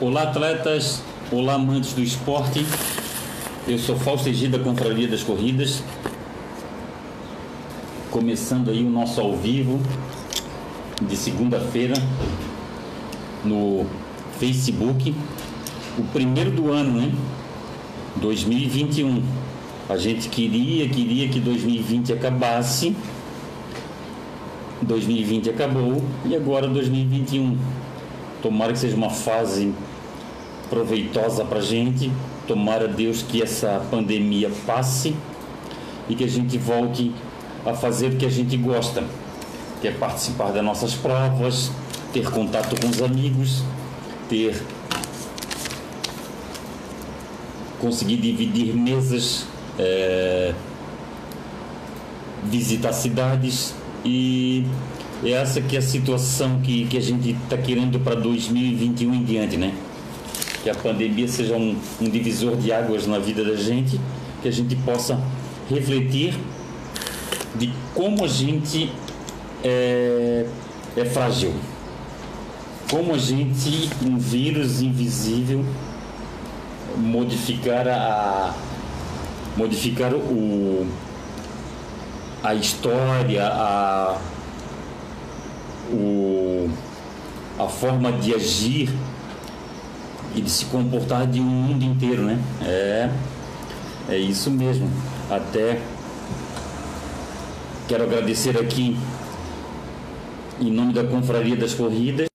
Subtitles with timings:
[0.00, 1.04] Olá, atletas.
[1.30, 2.66] Olá, amantes do esporte.
[3.66, 5.84] Eu sou Fausto Egida, Confraria das Corridas.
[8.10, 9.80] Começando aí o nosso ao vivo
[11.00, 11.94] de segunda-feira
[13.44, 13.86] no
[14.40, 15.14] Facebook.
[15.96, 17.12] O primeiro do ano, né?
[18.16, 19.22] 2021.
[19.88, 22.96] A gente queria, queria que 2020 acabasse.
[24.82, 27.56] 2020 acabou e agora 2021.
[28.44, 29.72] Tomara que seja uma fase
[30.68, 32.12] proveitosa para a gente.
[32.46, 35.16] Tomara Deus que essa pandemia passe
[36.10, 37.10] e que a gente volte
[37.64, 39.02] a fazer o que a gente gosta,
[39.80, 41.70] que é participar das nossas provas,
[42.12, 43.62] ter contato com os amigos,
[44.28, 44.62] ter
[47.80, 49.46] conseguir dividir mesas,
[49.78, 50.52] é,
[52.44, 53.74] visitar cidades
[54.04, 54.66] e
[55.22, 59.56] essa que é a situação que, que a gente está querendo para 2021 em diante,
[59.56, 59.74] né?
[60.62, 64.00] Que a pandemia seja um, um divisor de águas na vida da gente,
[64.42, 65.20] que a gente possa
[65.70, 66.34] refletir
[67.54, 68.90] de como a gente
[69.62, 70.46] é,
[70.96, 71.54] é frágil,
[72.90, 75.64] como a gente, um vírus invisível,
[76.96, 78.54] modificar a
[79.56, 80.86] modificar o
[82.42, 84.18] a história, a
[85.92, 86.70] o
[87.58, 88.90] a forma de agir
[90.34, 92.38] e de se comportar de um mundo inteiro, né?
[92.62, 93.10] É
[94.08, 94.90] é isso mesmo.
[95.30, 95.80] Até
[97.88, 98.96] quero agradecer aqui
[100.60, 102.28] em nome da Confraria das Corridas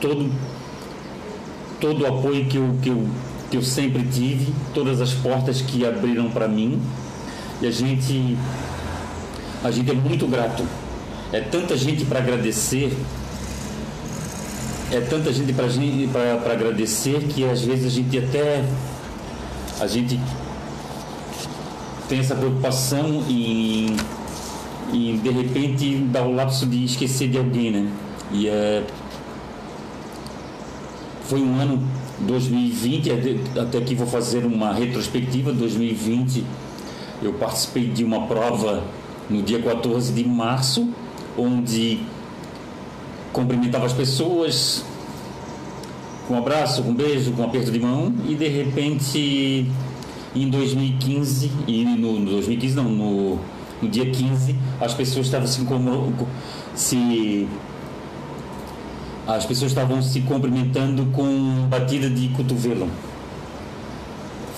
[0.00, 0.30] todo
[1.80, 3.06] todo o apoio que eu, que eu,
[3.50, 6.80] que eu sempre tive, todas as portas que abriram para mim.
[7.60, 8.36] E a gente,
[9.62, 10.64] a gente é muito grato.
[11.34, 12.96] É tanta gente para agradecer,
[14.92, 18.64] é tanta gente para agradecer que às vezes a gente até
[19.80, 20.20] a gente
[22.08, 23.96] tem essa preocupação em,
[24.92, 27.90] em de repente dar o lapso de esquecer de alguém, né?
[28.30, 28.84] E é
[31.24, 31.82] foi um ano
[32.20, 33.10] 2020,
[33.60, 36.44] até que vou fazer uma retrospectiva 2020.
[37.20, 38.84] Eu participei de uma prova
[39.28, 40.94] no dia 14 de março,
[41.36, 42.00] onde
[43.32, 44.84] cumprimentava as pessoas
[46.26, 49.66] com um abraço, com um beijo, com um aperto de mão e de repente
[50.34, 53.38] em 2015 e no, no 2015 não, no,
[53.82, 55.60] no dia 15 as pessoas estavam se,
[56.74, 57.48] se
[59.26, 62.88] as pessoas estavam se cumprimentando com batida de cotovelo.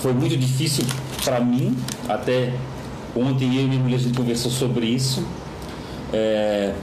[0.01, 0.85] Foi muito difícil
[1.23, 1.75] para mim,
[2.07, 2.53] até
[3.15, 5.25] ontem eu e minha mulher a gente conversou sobre isso.
[6.13, 6.73] É,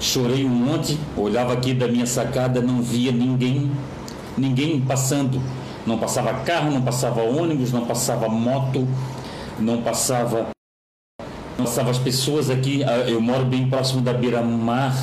[0.00, 3.70] chorei um monte, olhava aqui da minha sacada, não via ninguém,
[4.36, 5.40] ninguém passando.
[5.86, 8.86] Não passava carro, não passava ônibus, não passava moto,
[9.58, 10.48] não passava,
[11.58, 12.84] não passava as pessoas aqui.
[12.84, 14.94] Ah, eu moro bem próximo da beira-mar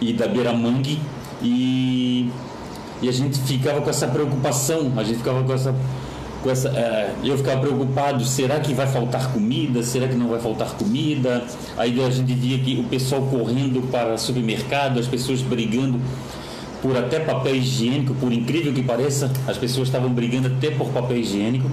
[0.00, 1.00] e da Beira Mangue
[1.42, 2.30] e,
[3.00, 5.74] e a gente ficava com essa preocupação, a gente ficava com essa
[6.46, 9.82] com essa, é, eu ficava preocupado, será que vai faltar comida?
[9.82, 11.44] Será que não vai faltar comida?
[11.76, 16.00] Aí a gente via que o pessoal correndo para supermercado, as pessoas brigando
[16.80, 21.16] por até papel higiênico, por incrível que pareça, as pessoas estavam brigando até por papel
[21.16, 21.68] higiênico,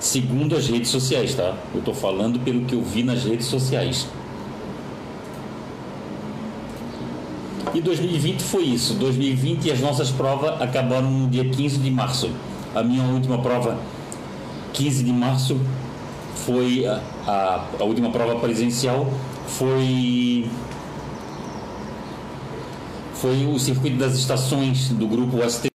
[0.00, 1.54] segundo as redes sociais, tá?
[1.72, 4.08] Eu estou falando pelo que eu vi nas redes sociais.
[7.72, 8.94] E 2020 foi isso.
[8.94, 12.28] 2020 as nossas provas acabaram no dia 15 de março.
[12.74, 13.78] A minha última prova,
[14.72, 15.60] 15 de março,
[16.46, 19.06] foi a, a, última prova presencial
[19.46, 20.48] foi
[23.14, 25.70] foi o circuito das estações do grupo STC.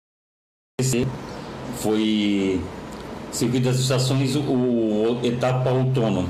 [1.79, 2.61] Foi
[3.33, 6.29] circuito das estações o, o etapa autônomo.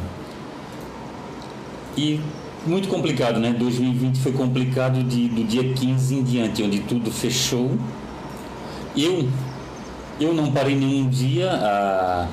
[1.97, 2.19] E
[2.65, 3.53] muito complicado, né?
[3.53, 7.77] 2020 foi complicado de, do dia 15 em diante, onde tudo fechou.
[8.97, 9.29] Eu,
[10.19, 11.51] eu não parei nenhum dia.
[11.53, 12.29] A...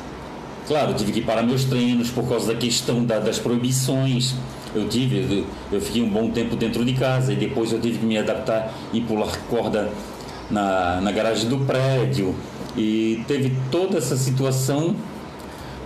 [0.69, 4.36] Claro, tive que parar meus treinos por causa da questão da, das proibições.
[4.75, 8.06] Eu tive, eu fiquei um bom tempo dentro de casa e depois eu tive que
[8.06, 9.89] me adaptar e pular corda
[10.48, 12.36] na, na garagem do prédio.
[12.77, 14.95] E teve toda essa situação,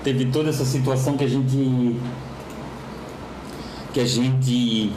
[0.04, 1.96] teve toda essa situação que a gente
[3.94, 4.92] que a gente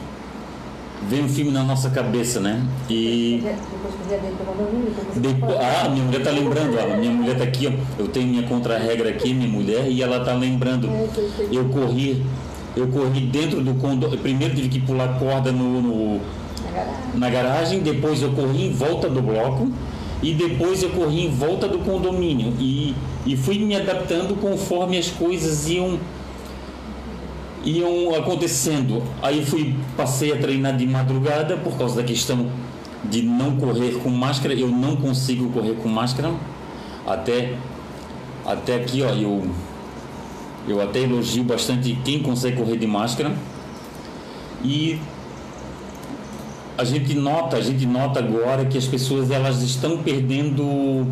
[1.09, 2.67] vê um filme na nossa cabeça, né?
[2.89, 3.43] E
[5.17, 8.43] depois, ah, minha mulher tá lembrando, ó, minha mulher tá aqui, ó, eu tenho minha
[8.45, 10.89] contra-regra aqui, minha mulher, e ela tá lembrando.
[11.53, 12.25] Eu corri,
[12.77, 16.21] eu corri dentro do condomínio, primeiro tive que pular corda no, no
[17.15, 19.71] na garagem, depois eu corri em volta do bloco
[20.23, 22.95] e depois eu corri em volta do condomínio e,
[23.25, 25.99] e fui me adaptando conforme as coisas iam
[27.67, 29.03] iam acontecendo.
[29.21, 32.47] Aí fui passei a treinar de madrugada por causa da questão
[33.05, 34.55] de não correr com máscara.
[34.55, 36.33] Eu não consigo correr com máscara.
[37.07, 37.55] Até
[38.47, 39.45] até aqui, ó, eu
[40.69, 43.35] eu até elogio bastante quem consegue correr de máscara.
[44.65, 44.99] E
[46.79, 51.07] a gente nota, a gente nota agora que as pessoas elas estão perdendo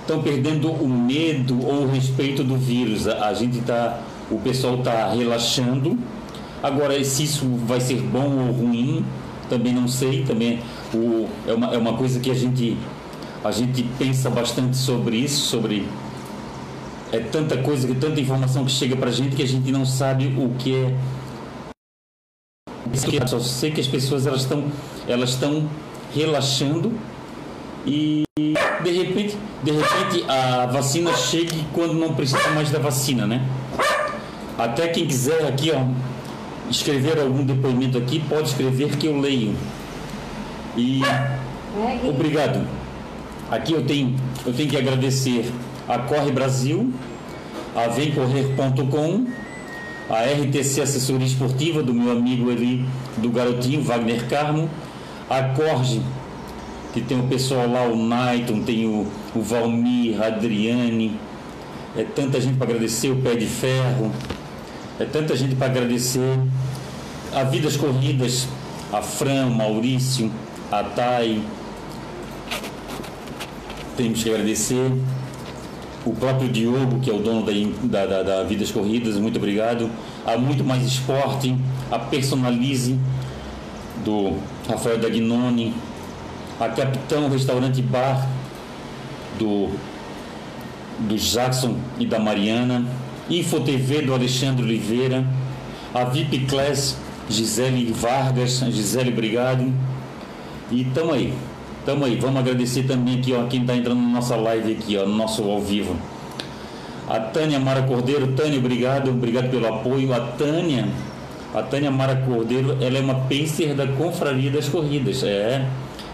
[0.00, 3.06] estão perdendo o medo ou o respeito do vírus.
[3.06, 5.98] A, gente tá, o pessoal está relaxando.
[6.62, 9.04] Agora, se isso vai ser bom ou ruim,
[9.48, 10.24] também não sei.
[10.24, 10.60] Também
[10.92, 12.76] o, é, uma, é uma coisa que a gente
[13.44, 15.86] a gente pensa bastante sobre isso, sobre
[17.12, 20.26] é tanta coisa, tanta informação que chega para a gente que a gente não sabe
[20.26, 20.94] o que é
[23.26, 24.64] só sei que as pessoas elas estão
[25.06, 25.68] elas estão
[26.14, 26.92] relaxando
[27.86, 33.46] e de repente de repente a vacina chega quando não precisa mais da vacina né
[34.58, 35.86] até quem quiser aqui ó
[36.68, 39.54] escrever algum depoimento aqui pode escrever que eu leio.
[40.76, 41.00] E
[42.06, 42.66] obrigado.
[43.50, 44.14] Aqui eu tenho
[44.44, 45.50] eu tenho que agradecer
[45.88, 46.92] a Corre Brasil
[47.74, 49.26] a vemcorrer.com
[50.08, 52.84] a RTC Assessoria Esportiva do meu amigo ali
[53.18, 54.68] do Garotinho, Wagner Carmo,
[55.28, 56.00] a Corge,
[56.94, 61.18] que tem o pessoal lá, o Naiton, tem o, o Valmir, a Adriane,
[61.96, 64.10] é tanta gente para agradecer, o Pé de Ferro,
[64.98, 66.38] é tanta gente para agradecer,
[67.34, 68.48] a Vidas Corridas,
[68.92, 70.30] a Fran, Maurício,
[70.72, 71.42] a Thay,
[73.96, 74.92] temos que agradecer.
[76.06, 77.44] O próprio Diogo, que é o dono
[77.84, 79.90] da, da, da Vidas Corridas, muito obrigado.
[80.24, 81.54] A Muito Mais Esporte,
[81.90, 82.98] a Personalize,
[84.04, 85.74] do Rafael Dagnoni,
[86.60, 88.28] a Capitão Restaurante Bar,
[89.38, 89.70] do,
[91.00, 92.84] do Jackson e da Mariana,
[93.30, 95.24] Info TV do Alexandre Oliveira,
[95.92, 96.96] a VIP Class,
[97.28, 99.70] Gisele Vargas, Gisele, obrigado.
[100.70, 101.34] E tamo aí.
[101.84, 105.06] Tamo aí, vamos agradecer também aqui, ó, quem está entrando na nossa live aqui, ó,
[105.06, 105.96] no nosso ao vivo.
[107.08, 110.12] A Tânia Mara Cordeiro, Tânia, obrigado, obrigado pelo apoio.
[110.12, 110.86] A Tânia,
[111.54, 115.66] a Tânia Mara Cordeiro, ela é uma pacer da Confraria das Corridas, é.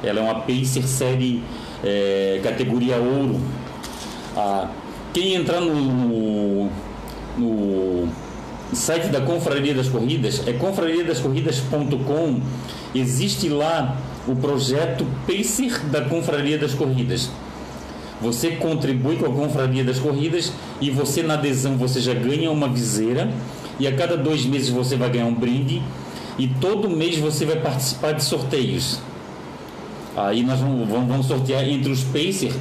[0.02, 1.42] Ela é uma pacer série
[1.82, 3.40] é, categoria ouro.
[4.36, 4.68] Ah,
[5.12, 6.70] quem entrar no, no
[8.72, 12.40] site da Confraria das Corridas, é confrariadascorridas.com,
[12.94, 13.96] existe lá
[14.26, 17.30] o projeto Pacer da Confraria das Corridas.
[18.20, 22.68] Você contribui com a Confraria das Corridas e você na adesão você já ganha uma
[22.68, 23.30] viseira
[23.78, 25.82] e a cada dois meses você vai ganhar um brinde
[26.38, 29.00] e todo mês você vai participar de sorteios.
[30.16, 32.52] Aí nós vamos, vamos sortear entre os Pacer.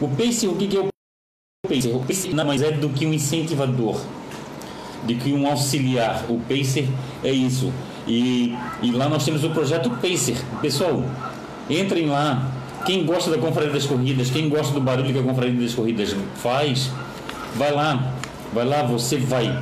[0.00, 0.88] O Pacer, o que é o
[1.66, 1.94] Pacer?
[1.94, 4.00] O Pacer nada mais é do que um incentivador,
[5.04, 6.24] de que um auxiliar.
[6.28, 6.88] O Pacer
[7.22, 7.72] é isso
[8.06, 10.36] e, e lá nós temos o projeto Pacer.
[10.60, 11.04] Pessoal,
[11.68, 12.52] entrem lá.
[12.84, 16.14] Quem gosta da Confraria das Corridas, quem gosta do barulho que a Confraria das Corridas
[16.36, 16.90] faz,
[17.56, 18.12] vai lá.
[18.54, 19.60] Vai lá, você vai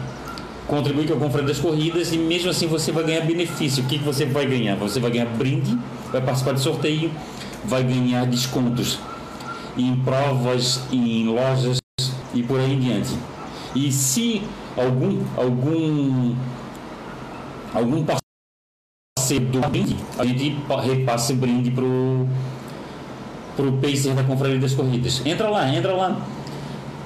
[0.66, 3.82] contribuir com a Confraria das Corridas e mesmo assim você vai ganhar benefício.
[3.82, 4.76] O que, que você vai ganhar?
[4.76, 5.78] Você vai ganhar brinde,
[6.12, 7.10] vai participar de sorteio,
[7.64, 8.98] vai ganhar descontos
[9.76, 11.78] em provas, em lojas
[12.34, 13.33] e por aí em diante.
[13.74, 14.42] E se
[14.76, 16.34] algum algum
[17.74, 22.26] algum parceiro do brinde, a gente repassa o brinde pro
[23.56, 25.22] pro Pacer da Confraria das Corridas.
[25.24, 26.20] Entra lá, entra lá.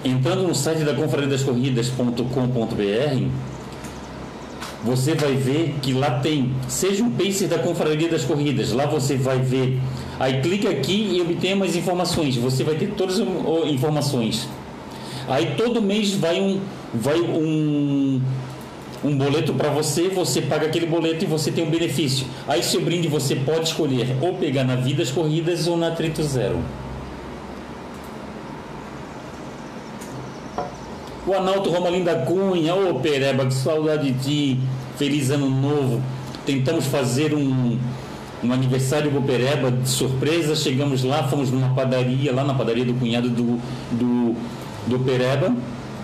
[0.05, 2.23] Entrando no site da confraria das corridas.com.br,
[4.85, 9.17] você vai ver que lá tem, seja um Pacer da Confraria das Corridas, lá você
[9.17, 9.81] vai ver.
[10.21, 12.37] Aí clica aqui e obtenha mais informações.
[12.37, 13.27] Você vai ter todas as
[13.71, 14.49] informações.
[15.29, 16.61] Aí todo mês vai um
[16.93, 18.21] vai um
[19.05, 22.27] um boleto para você, você paga aquele boleto e você tem um benefício.
[22.49, 26.59] Aí seu brinde você pode escolher ou pegar na Vidas Corridas ou na Trito Zero.
[31.27, 34.61] O Analto Romalim da Cunha, ô oh, Pereba, que saudade de ti,
[34.97, 36.03] feliz ano novo.
[36.47, 37.79] Tentamos fazer um,
[38.43, 42.85] um aniversário com o Pereba de surpresa, chegamos lá, fomos numa padaria, lá na padaria
[42.85, 43.61] do cunhado do,
[43.93, 44.35] do,
[44.89, 45.53] do Pereba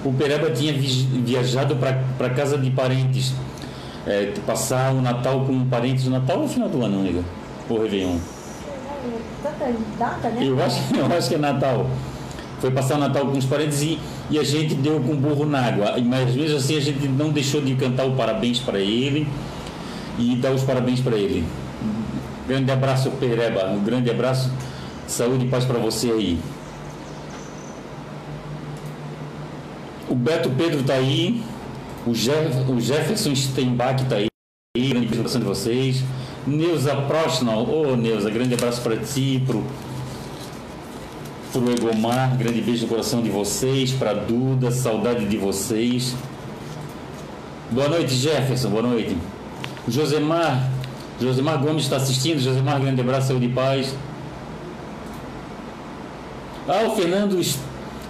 [0.04, 3.32] o Pereba tinha viajado para casa de parentes,
[4.06, 7.24] é, passar o Natal com parentes, o Natal ou final do ano, amiga?
[7.70, 8.18] O Réveillon?
[9.42, 10.46] Tanta data, né?
[10.46, 11.86] Eu acho, eu acho que é Natal.
[12.60, 13.98] Foi passar o Natal com os parentes e,
[14.30, 15.94] e a gente deu com burro na água.
[16.04, 19.26] Mas mesmo assim a gente não deixou de cantar o parabéns para ele
[20.18, 21.46] e dar os parabéns para ele.
[22.46, 23.70] Grande abraço, Pereba.
[23.70, 24.50] Um grande abraço.
[25.06, 26.38] Saúde e paz para você aí.
[30.14, 31.42] O Beto Pedro tá aí.
[32.06, 34.28] O, Jeff, o Jefferson Steinbach tá aí.
[34.78, 36.04] Grande beijo de vocês.
[36.46, 37.64] Neuza Prostnal.
[37.64, 39.64] Ô, oh, Neuza, grande abraço para ti, pro,
[41.52, 42.36] pro Egomar.
[42.36, 43.90] Grande beijo no coração de vocês.
[43.90, 46.14] Para Duda, saudade de vocês.
[47.72, 48.70] Boa noite, Jefferson.
[48.70, 49.16] Boa noite.
[49.88, 50.70] Josemar.
[51.20, 52.38] Josemar Gomes está assistindo.
[52.38, 53.92] Josemar, grande abraço, saúde e paz.
[56.68, 57.36] Ah, o Fernando,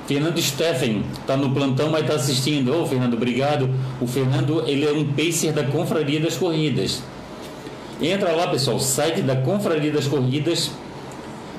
[0.07, 2.73] Fernando Steffen está no plantão, mas está assistindo.
[2.73, 3.71] Ô, oh, Fernando, obrigado.
[4.01, 7.03] O Fernando, ele é um pacer da Confraria das Corridas.
[8.03, 10.71] Entra lá, pessoal, site da Confraria das Corridas.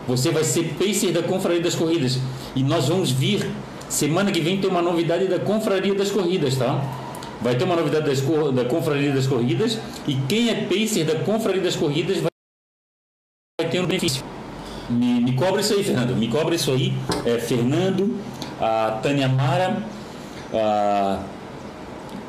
[0.08, 2.20] Você vai ser pacer da Confraria das Corridas.
[2.56, 3.50] E nós vamos vir,
[3.90, 6.80] semana que vem tem uma novidade da Confraria das Corridas, tá?
[7.42, 8.22] Vai ter uma novidade das,
[8.54, 9.80] da Confraria das Corridas.
[10.08, 14.24] E quem é pacer da Confraria das Corridas vai ter um benefício.
[14.90, 16.16] Me, me cobra isso aí, Fernando.
[16.16, 16.94] Me cobra isso aí.
[17.25, 18.16] É, Fernando,
[18.60, 19.78] a Tânia Mara,
[20.54, 21.20] a,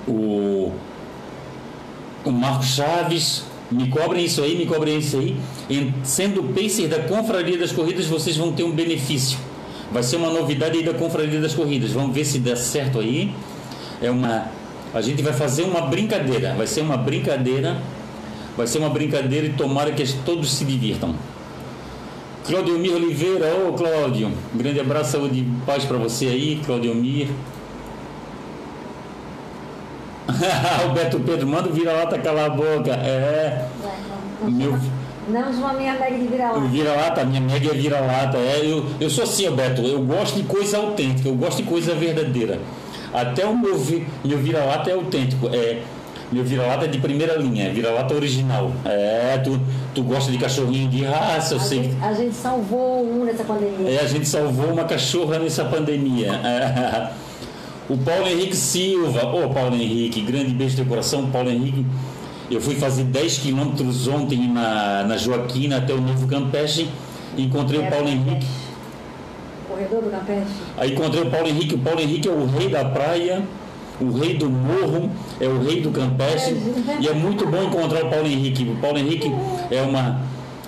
[0.07, 0.73] o,
[2.25, 3.45] o Marcos Chaves.
[3.71, 5.37] Me cobrem isso aí, me cobrem isso aí.
[5.69, 9.39] E, sendo pacer da Confraria das Corridas, vocês vão ter um benefício.
[9.91, 11.91] Vai ser uma novidade aí da Confraria das Corridas.
[11.91, 13.35] Vamos ver se dá certo aí.
[14.01, 14.47] É uma.
[14.95, 16.55] A gente vai fazer uma brincadeira.
[16.55, 17.77] Vai ser uma brincadeira.
[18.57, 21.15] Vai ser uma brincadeira e tomara que todos se divirtam.
[22.47, 26.95] Claudio Mir Oliveira, ô Cláudio, um grande abraço, saúde e paz para você aí, Claudio
[26.95, 27.29] Mir.
[30.87, 32.93] o Beto Pedro, manda o vira-lata calar a boca.
[32.93, 33.67] É.
[34.43, 34.79] Não, meu...
[35.29, 36.61] não uma minha mega de vira-lata.
[36.69, 38.39] Vira-lata, minha mega é vira-lata.
[38.39, 41.95] É, eu, eu sou assim, Beto, eu gosto de coisa autêntica, eu gosto de coisa
[41.95, 42.61] verdadeira.
[43.13, 43.77] Até o meu,
[44.25, 45.49] meu vira-lata é autêntico.
[45.49, 45.83] É,
[46.33, 48.73] meu vira-lata é de primeira linha, é vira-lata original.
[48.85, 49.61] É, tu,
[49.95, 51.85] tu gosta de cachorrinho de raça, eu a sei.
[51.85, 53.91] Gente, a gente salvou um nessa pandemia.
[53.91, 56.33] É, a gente salvou uma cachorra nessa pandemia.
[56.33, 57.27] É.
[57.89, 61.87] O Paulo Henrique Silva, ô oh, Paulo Henrique, grande beijo de coração, Paulo Henrique.
[62.51, 66.89] Eu fui fazer 10 quilômetros ontem na, na Joaquina até o Novo Campeche.
[67.39, 68.45] Encontrei é, o Paulo Henrique.
[69.69, 70.51] Corredor do Campeche.
[70.77, 71.77] Aí encontrei o Paulo Henrique.
[71.77, 73.45] O Paulo Henrique é o rei da praia
[74.01, 75.11] o rei do morro,
[75.41, 76.57] é o rei do campestre.
[77.01, 78.65] E é muito bom encontrar o Paulo Henrique.
[78.65, 79.33] O Paulo Henrique
[79.71, 80.21] é uma,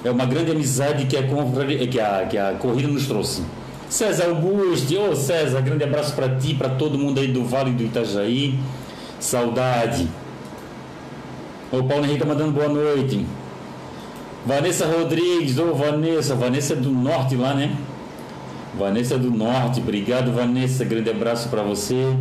[0.05, 3.43] é uma grande amizade que a, que a, que a corrida nos trouxe.
[3.89, 7.71] César Augusto, ô oh, César, grande abraço para ti, para todo mundo aí do Vale
[7.71, 8.59] do Itajaí.
[9.19, 10.09] Saudade.
[11.73, 13.27] O Paulo Henrique tá mandando boa noite.
[14.47, 17.77] Vanessa Rodrigues, ô oh, Vanessa, Vanessa é do norte lá, né?
[18.79, 22.15] Vanessa é do norte, obrigado Vanessa, grande abraço para você.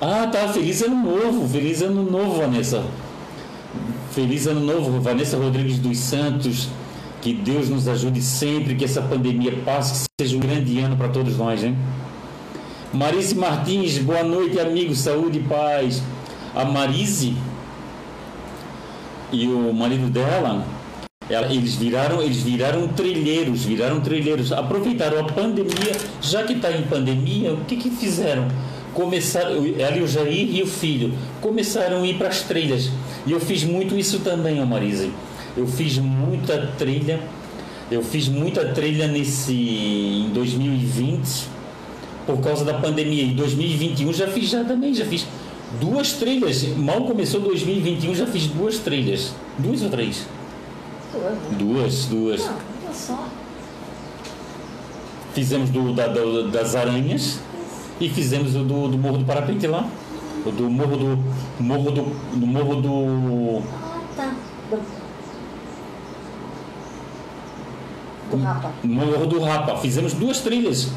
[0.00, 0.48] Ah, tá.
[0.48, 1.48] Feliz ano novo.
[1.48, 2.84] Feliz ano novo, Vanessa.
[4.12, 6.68] Feliz ano novo, Vanessa Rodrigues dos Santos.
[7.20, 11.08] Que Deus nos ajude sempre, que essa pandemia passe, que seja um grande ano para
[11.08, 11.74] todos nós, hein?
[12.92, 14.94] Marise Martins, boa noite, amigo.
[14.94, 16.02] Saúde e paz.
[16.54, 17.34] A Marise
[19.32, 20.64] e o marido dela,
[21.28, 24.52] ela, eles viraram, eles viraram trilheiros, viraram trilheiros.
[24.52, 28.46] Aproveitaram a pandemia, já que está em pandemia, o que que fizeram?
[28.94, 32.90] Começaram, ela e o Jair e o filho, começaram a ir para as trilhas.
[33.26, 35.08] E eu fiz muito isso também, ó Marisa.
[35.56, 37.20] Eu fiz muita trilha,
[37.90, 41.48] eu fiz muita trilha nesse em 2020
[42.26, 43.24] por causa da pandemia.
[43.24, 45.26] Em 2021 já fiz já também, já fiz
[45.80, 46.62] duas trilhas.
[46.76, 49.34] Mal começou 2021, já fiz duas trilhas.
[49.58, 50.26] Duas ou três?
[51.58, 52.40] Duas, duas.
[52.40, 53.28] Não, só.
[55.32, 57.40] Fizemos do, da, do, das aranhas
[58.00, 59.88] e fizemos o do, do Morro do Parapente lá.
[60.44, 61.18] O do Morro do.
[61.60, 62.02] Morro do.
[62.36, 63.62] do Morro do.
[63.82, 64.34] Ah, tá.
[68.30, 68.72] Do Rapa.
[68.82, 69.76] Morro do Rapa.
[69.76, 70.88] Fizemos duas trilhas.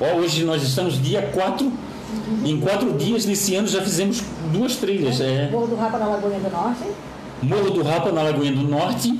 [0.00, 1.66] Ó, hoje nós estamos dia 4.
[1.66, 2.46] Uhum.
[2.46, 5.20] Em quatro dias nesse ano já fizemos duas trilhas.
[5.20, 5.50] É.
[5.50, 6.84] Morro do Rapa na Lagoinha do Norte.
[7.42, 9.18] Morro do Rapa na Lagoinha do Norte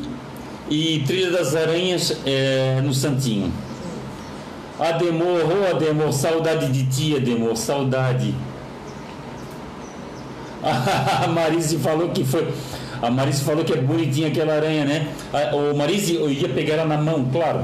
[0.70, 3.52] e Trilha das Aranhas é, no Santinho.
[4.78, 8.34] Ademor, oh Ademor, saudade de ti, Ademor, saudade.
[10.62, 12.48] A Marise falou que foi.
[13.00, 15.08] A Marise falou que é bonitinha aquela aranha, né?
[15.52, 17.60] O Marise, eu ia pegar ela na mão, claro.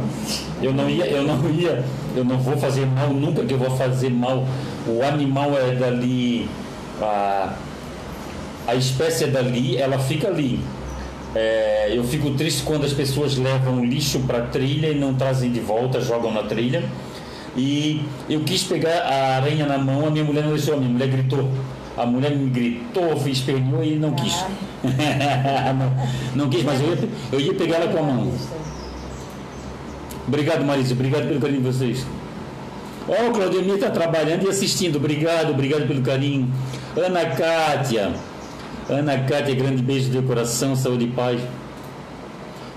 [0.62, 1.84] Eu não ia, eu não ia,
[2.16, 4.44] eu não vou fazer mal nunca que eu vou fazer mal.
[4.86, 6.48] O animal é dali,
[7.00, 7.52] a,
[8.66, 10.60] a espécie é dali, ela fica ali.
[11.34, 15.60] É, eu fico triste quando as pessoas levam lixo para trilha e não trazem de
[15.60, 16.84] volta, jogam na trilha.
[17.56, 20.90] E eu quis pegar a aranha na mão, a minha mulher não deixou, a minha
[20.90, 21.48] mulher gritou.
[21.96, 24.44] A mulher me gritou, esperneou e não quis.
[24.82, 25.92] não,
[26.44, 28.32] não quis, mas eu ia, eu ia pegar ela com a mão.
[30.26, 30.94] Obrigado, Marisa.
[30.94, 32.06] Obrigado pelo carinho de vocês.
[33.08, 34.96] Ó, oh, Claudemir está trabalhando e assistindo.
[34.96, 36.50] Obrigado, obrigado pelo carinho.
[36.96, 38.12] Ana Cátia.
[38.88, 41.40] Ana Cátia, grande beijo do coração, saúde e paz.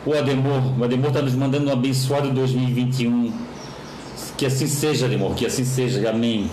[0.06, 3.34] O Ademor, o Ademor está nos mandando um abençoado 2021.
[4.38, 6.10] Que assim seja, Ademor, que assim seja.
[6.10, 6.50] Amém.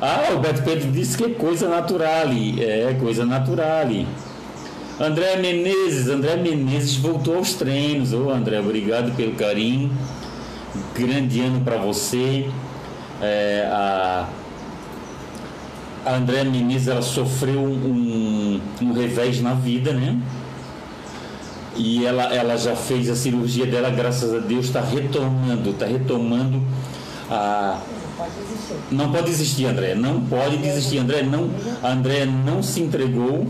[0.00, 2.28] Ah, o Beto Pedro disse que é coisa natural.
[2.58, 3.86] É, coisa natural.
[5.00, 8.12] André Menezes, André Menezes voltou aos treinos.
[8.12, 9.90] Ô André, obrigado pelo carinho.
[10.94, 12.46] Grande ano para você.
[13.22, 14.28] É, a,
[16.06, 20.18] a André Menezes ela sofreu um, um revés na vida, né?
[21.76, 26.62] E ela, ela já fez a cirurgia dela, graças a Deus, está retomando, está retomando
[27.30, 27.80] a.
[28.90, 29.94] Não pode desistir, André.
[29.94, 31.22] Não pode desistir, André.
[31.22, 31.50] Não,
[31.82, 33.46] a André não se entregou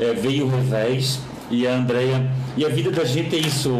[0.00, 3.70] é, veio o revés e a Andrea e a vida da gente é isso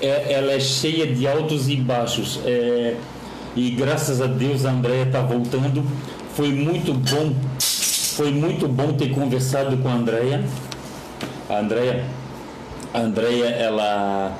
[0.00, 2.96] é, ela é cheia de altos e baixos é,
[3.54, 5.84] e graças a Deus a Andrea está voltando
[6.34, 7.34] foi muito bom
[8.16, 10.44] foi muito bom ter conversado com a Andrea
[11.48, 12.04] a Andrea
[12.92, 14.36] a Andrea ela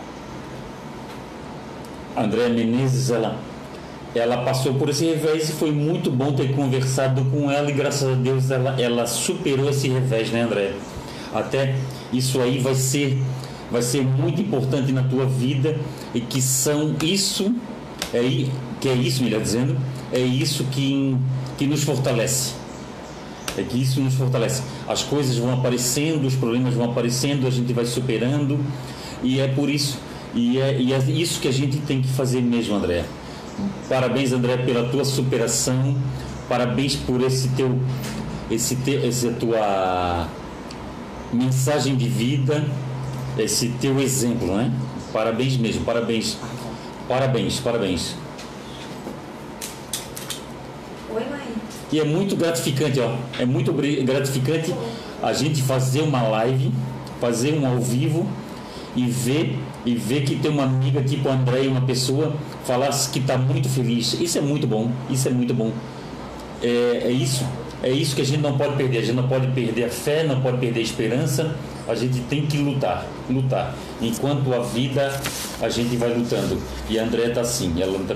[2.16, 3.36] a Andrea Menezes ela
[4.14, 8.08] ela passou por esse revés e foi muito bom ter conversado com ela e graças
[8.08, 10.72] a Deus ela, ela superou esse revés, né, André?
[11.34, 11.76] Até
[12.12, 13.18] isso aí vai ser
[13.70, 15.78] vai ser muito importante na tua vida
[16.14, 17.54] e que são isso
[18.12, 18.20] é
[18.82, 19.76] que é isso, melhor dizendo,
[20.12, 21.16] é isso que
[21.56, 22.54] que nos fortalece.
[23.56, 24.62] É que isso nos fortalece.
[24.88, 28.58] As coisas vão aparecendo, os problemas vão aparecendo, a gente vai superando
[29.22, 29.98] e é por isso
[30.34, 33.04] e é, e é isso que a gente tem que fazer mesmo, André
[33.88, 35.96] Parabéns, André, pela tua superação.
[36.48, 37.78] Parabéns por esse teu,
[38.50, 40.26] esse te, essa tua
[41.32, 42.64] mensagem de vida,
[43.38, 44.72] esse teu exemplo, né?
[45.12, 46.36] Parabéns mesmo, parabéns.
[47.06, 48.16] Parabéns, parabéns.
[51.92, 53.14] E é muito gratificante, ó.
[53.38, 54.74] É muito gratificante
[55.22, 56.72] a gente fazer uma live,
[57.20, 58.26] fazer um ao vivo
[58.96, 63.18] e ver e ver que tem uma amiga tipo a André, uma pessoa falar que
[63.18, 64.14] está muito feliz.
[64.14, 64.90] Isso é muito bom.
[65.10, 65.70] Isso é muito bom.
[66.62, 67.44] É, é, isso.
[67.82, 68.98] É isso que a gente não pode perder.
[68.98, 71.54] A gente não pode perder a fé, não pode perder a esperança.
[71.86, 73.74] A gente tem que lutar, lutar.
[74.00, 75.20] Enquanto a vida,
[75.60, 76.58] a gente vai lutando.
[76.88, 77.74] E a André está assim.
[77.82, 78.14] Ela está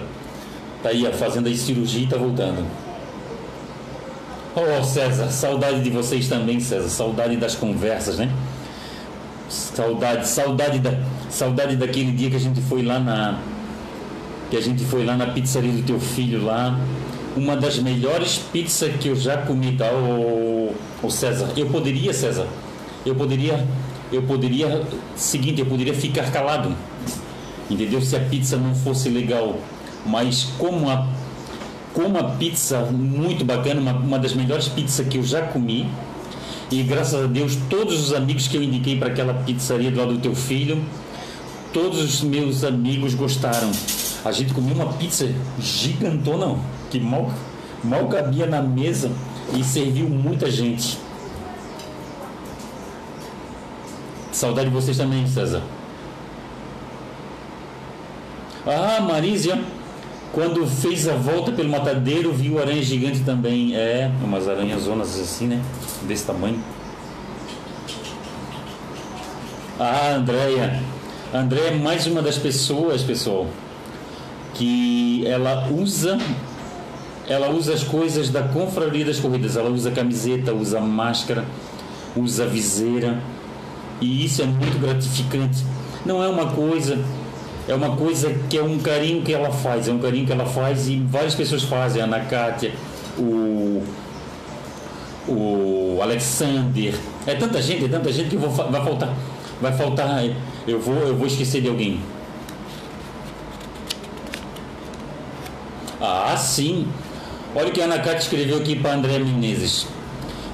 [0.82, 2.64] tá aí fazendo a cirurgia e está voltando.
[4.58, 6.88] Oh, César, saudade de vocês também, César.
[6.88, 8.30] Saudade das conversas, né?
[9.50, 13.38] Saudade, saudade da, saudade daquele dia que a gente foi lá na
[14.50, 16.80] que a gente foi lá na pizzaria do teu filho lá.
[17.36, 19.92] Uma das melhores pizzas que eu já comi, tá?
[19.92, 21.52] O, o César.
[21.54, 22.46] Eu poderia, César.
[23.04, 23.62] Eu poderia,
[24.10, 24.82] eu poderia,
[25.16, 26.74] seguinte, eu poderia ficar calado.
[27.68, 28.00] Entendeu?
[28.00, 29.58] Se a pizza não fosse legal,
[30.06, 31.06] mas como a
[31.96, 35.88] como a pizza muito bacana, uma, uma das melhores pizzas que eu já comi,
[36.70, 40.12] e graças a Deus, todos os amigos que eu indiquei para aquela pizzaria do lado
[40.12, 40.84] do teu filho,
[41.72, 43.72] todos os meus amigos gostaram.
[44.22, 45.26] A gente comeu uma pizza
[45.58, 46.58] gigantona,
[46.90, 47.30] que mal,
[47.82, 49.10] mal cabia na mesa
[49.56, 50.98] e serviu muita gente.
[54.32, 55.62] Saudade de vocês também, César.
[58.66, 59.58] Ah, Marísia,
[60.36, 63.74] quando fez a volta pelo matadeiro, viu aranha gigante também.
[63.74, 65.62] É, umas aranhas zonas assim, né?
[66.06, 66.60] Desse tamanho.
[69.80, 70.82] Ah, Andréia.
[71.32, 73.46] Andréia é mais uma das pessoas, pessoal,
[74.52, 76.18] que ela usa
[77.26, 79.56] ela usa as coisas da confraria das corridas.
[79.56, 81.46] Ela usa camiseta, usa máscara,
[82.14, 83.22] usa viseira.
[84.02, 85.64] E isso é muito gratificante.
[86.04, 87.02] Não é uma coisa
[87.68, 90.46] é uma coisa que é um carinho que ela faz, é um carinho que ela
[90.46, 92.72] faz e várias pessoas fazem, a Ana Kátia,
[93.18, 93.82] o,
[95.26, 96.94] o Alexander,
[97.26, 99.12] é tanta gente, é tanta gente que vou, vai faltar,
[99.60, 100.24] vai faltar,
[100.66, 102.00] eu vou, eu vou esquecer de alguém.
[106.00, 106.86] Ah, sim.
[107.54, 109.86] Olha o que a Ana Cátia escreveu aqui para André Menezes.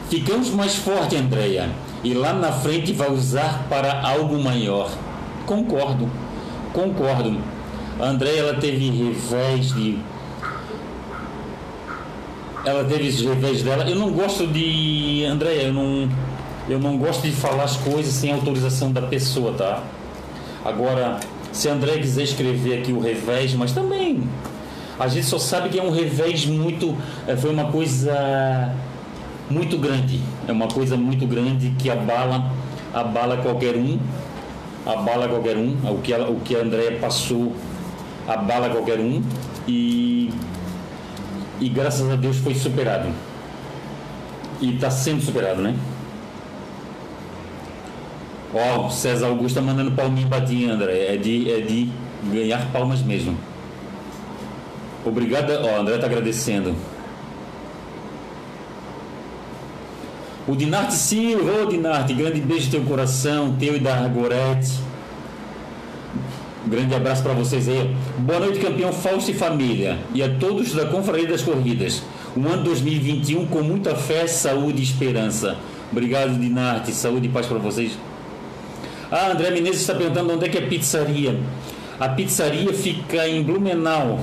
[0.09, 1.69] Ficamos mais fortes, Andréia,
[2.05, 4.91] e lá na frente vai usar para algo maior.
[5.47, 6.09] Concordo.
[6.73, 7.39] Concordo.
[8.01, 9.99] A Andréia ela teve revés de.
[12.65, 13.89] Ela teve esses revés dela.
[13.89, 15.25] Eu não gosto de.
[15.25, 16.09] Andréia, eu não.
[16.69, 19.83] Eu não gosto de falar as coisas sem autorização da pessoa, tá?
[20.65, 21.19] Agora,
[21.53, 24.23] se André quiser escrever aqui o revés, mas também.
[24.99, 26.97] A gente só sabe que é um revés muito.
[27.27, 28.73] Eh, foi uma coisa
[29.51, 30.21] muito grande.
[30.47, 32.51] É uma coisa muito grande que abala,
[32.95, 33.99] abala qualquer um,
[34.87, 35.77] abala qualquer um.
[35.91, 37.53] O que a, o que a Andrea passou
[38.27, 39.23] abala qualquer um
[39.67, 40.31] e
[41.61, 43.09] e graças a Deus foi superado.
[44.61, 45.77] E está sendo superado, né?
[48.53, 51.15] Ó, oh, César Augusto tá mandando palminho pra ti, André.
[51.15, 51.89] É de, é de
[52.33, 53.37] ganhar palmas mesmo.
[55.05, 55.53] Obrigado.
[55.53, 56.75] Ó, oh, André tá agradecendo.
[60.47, 64.73] O Dinarte Silva, ô oh, Dinarte, grande beijo no teu coração, teu e da Gorete.
[66.67, 67.95] Grande abraço para vocês aí.
[68.19, 69.99] Boa noite, campeão Fausto e família.
[70.13, 72.03] E a todos da Confraria das Corridas.
[72.37, 75.57] Um ano 2021 com muita fé, saúde e esperança.
[75.93, 76.91] Obrigado, Dinarte.
[76.91, 77.97] Saúde e paz para vocês.
[79.13, 81.39] Ah, André Menezes está perguntando onde é que é a pizzaria.
[82.01, 84.19] A pizzaria fica em Blumenau.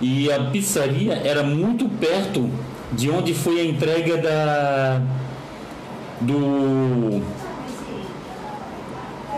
[0.00, 2.50] E a pizzaria era muito perto
[2.92, 5.02] de onde foi a entrega da
[6.20, 7.22] do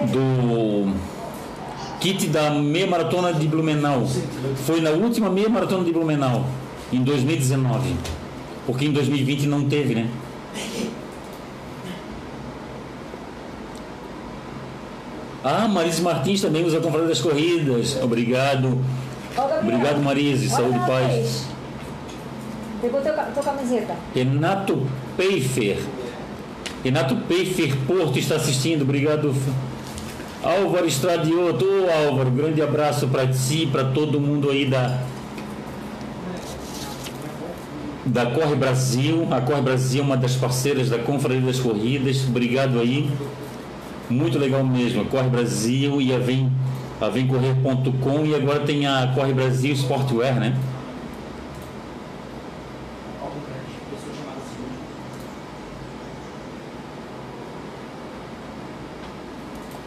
[0.06, 0.94] do
[2.00, 4.06] kit da meia maratona de Blumenau.
[4.64, 6.46] Foi na última meia maratona de Blumenau
[6.92, 7.94] em 2019.
[8.66, 10.08] Porque em 2020 não teve, né?
[15.42, 17.96] Ah, Marise Martins também usa a das corridas.
[18.02, 18.78] Obrigado.
[19.62, 20.48] Obrigado, Marise.
[20.48, 21.46] Saúde e paz.
[22.81, 23.95] Pegou teu, tua camiseta.
[24.14, 25.79] Renato Peifer.
[26.83, 28.83] Renato Peifer Porto está assistindo.
[28.83, 29.35] Obrigado.
[30.43, 31.64] Álvaro Estradioto.
[31.64, 34.99] Ô Álvaro, grande abraço para ti, para todo mundo aí da
[38.05, 39.29] da Corre Brasil.
[39.31, 42.25] A Corre Brasil é uma das parceiras da Confraria das Corridas.
[42.27, 43.11] Obrigado aí.
[44.09, 45.05] Muito legal mesmo.
[45.05, 46.51] Corre Brasil e a Vem,
[47.01, 50.57] a Vem Correr.com e agora tem a Corre Brasil Sportwear, né?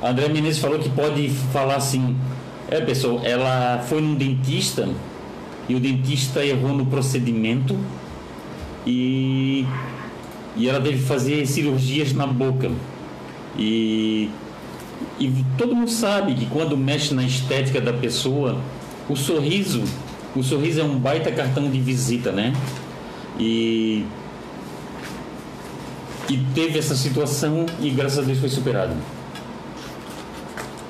[0.04, 2.18] A André Menezes falou que pode falar assim:
[2.70, 4.89] é, pessoal, ela foi num dentista
[5.70, 7.78] e o dentista errou no procedimento
[8.86, 9.66] e,
[10.58, 12.70] e ela deve fazer cirurgias na boca.
[13.58, 14.30] E,
[15.18, 18.60] e todo mundo sabe que quando mexe na estética da pessoa,
[19.08, 19.86] o sorriso,
[20.36, 22.54] o sorriso é um baita cartão de visita, né?
[23.39, 24.06] E,
[26.30, 28.94] e teve essa situação e graças a Deus foi superado.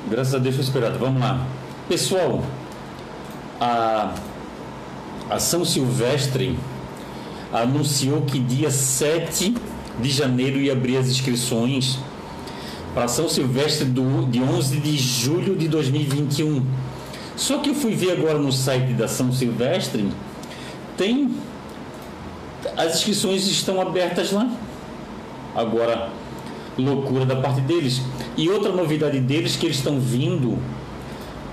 [0.09, 0.99] Graças a Deus foi superado.
[0.99, 1.45] Vamos lá.
[1.87, 2.43] Pessoal,
[3.59, 4.13] a,
[5.29, 6.57] a São Silvestre
[7.51, 9.55] anunciou que dia 7
[9.99, 11.99] de janeiro ia abrir as inscrições
[12.93, 16.65] para São Silvestre do, de 11 de julho de 2021.
[17.35, 20.07] Só que eu fui ver agora no site da São Silvestre,
[20.97, 21.33] tem
[22.77, 24.49] as inscrições estão abertas lá.
[25.55, 26.09] Agora,
[26.77, 28.01] loucura da parte deles.
[28.37, 30.57] E outra novidade deles que eles estão vindo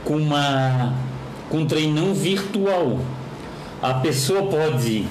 [0.04, 0.94] com uma
[1.48, 2.98] com um treinão virtual.
[3.82, 5.06] A pessoa pode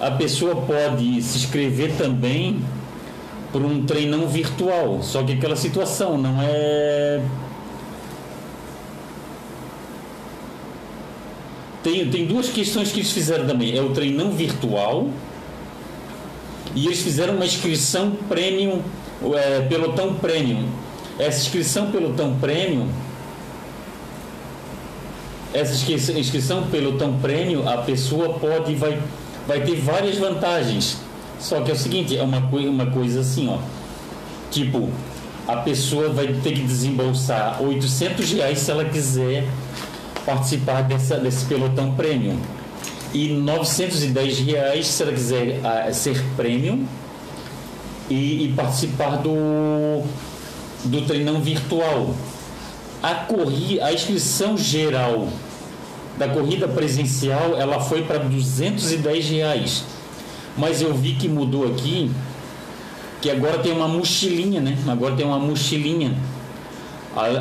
[0.00, 2.60] a pessoa pode se inscrever também
[3.52, 5.02] por um treinão virtual.
[5.02, 7.22] Só que aquela situação não é.
[11.82, 13.76] Tem, tem duas questões que eles fizeram também.
[13.76, 15.08] É o treinão virtual
[16.74, 18.82] e eles fizeram uma inscrição premium,
[19.34, 20.66] é, pelotão premium.
[21.18, 22.88] Essa inscrição pelotão premium,
[25.52, 25.74] essa
[26.12, 28.98] inscrição pelotão premium, a pessoa pode vai,
[29.46, 30.98] vai ter várias vantagens
[31.38, 33.58] só que é o seguinte, é uma, uma coisa assim, ó.
[34.50, 34.88] Tipo,
[35.46, 39.44] a pessoa vai ter que desembolsar 800 reais se ela quiser
[40.26, 42.38] participar dessa, desse pelotão premium.
[43.14, 46.84] E 910 reais se ela quiser uh, ser premium
[48.10, 50.02] e, e, participar do,
[50.84, 52.14] do treinão virtual.
[53.02, 55.28] A, corri, a inscrição geral
[56.18, 59.84] da corrida presencial ela foi para 210 reais
[60.58, 62.10] mas eu vi que mudou aqui,
[63.22, 64.76] que agora tem uma mochilinha, né?
[64.88, 66.12] Agora tem uma mochilinha.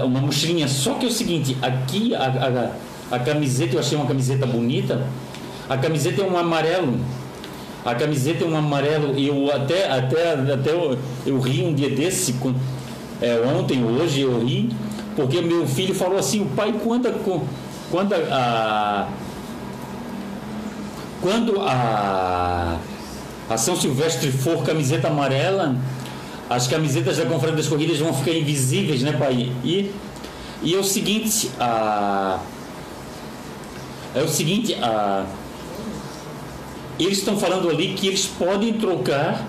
[0.06, 0.68] Uma mochilinha.
[0.68, 2.72] Só que é o seguinte, aqui a,
[3.12, 5.06] a, a camiseta, eu achei uma camiseta bonita.
[5.68, 7.00] A camiseta é um amarelo.
[7.86, 9.18] A camiseta é um amarelo.
[9.18, 12.54] E eu até, até, até eu, eu ri um dia desse, com,
[13.22, 14.70] é, ontem, hoje eu ri,
[15.16, 17.12] porque meu filho falou assim, o pai, quando a,
[17.90, 19.08] quando a,
[21.22, 22.78] quando a
[23.50, 25.76] a São Silvestre for camiseta amarela,
[26.50, 29.52] as camisetas da Conferência das Corridas vão ficar invisíveis, né, pai?
[29.64, 29.92] E,
[30.62, 32.40] e é o seguinte, a,
[34.14, 35.26] é o seguinte, a,
[37.00, 39.48] eles estão falando ali que eles podem trocar,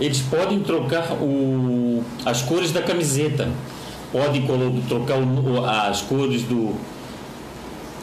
[0.00, 3.48] eles podem trocar o, as cores da camiseta,
[4.10, 4.46] podem
[4.88, 6.74] trocar o, as cores do,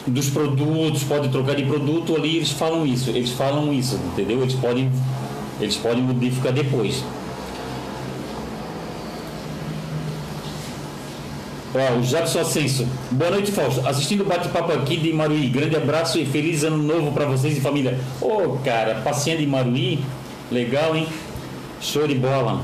[0.06, 4.40] dos produtos, podem trocar de produto ali, eles falam isso, eles falam isso, entendeu?
[4.42, 4.90] Eles podem,
[5.60, 7.04] eles podem modificar depois.
[11.72, 12.84] Ó, o Jabson Ascenso.
[13.12, 13.86] Boa noite, Fausto.
[13.86, 15.46] Assistindo o bate-papo aqui de Maruí.
[15.48, 17.96] Grande abraço e feliz ano novo para vocês e família.
[18.20, 20.00] Ô, oh, cara, passeando em Maruí.
[20.50, 21.06] Legal, hein?
[21.80, 22.62] Show de bola.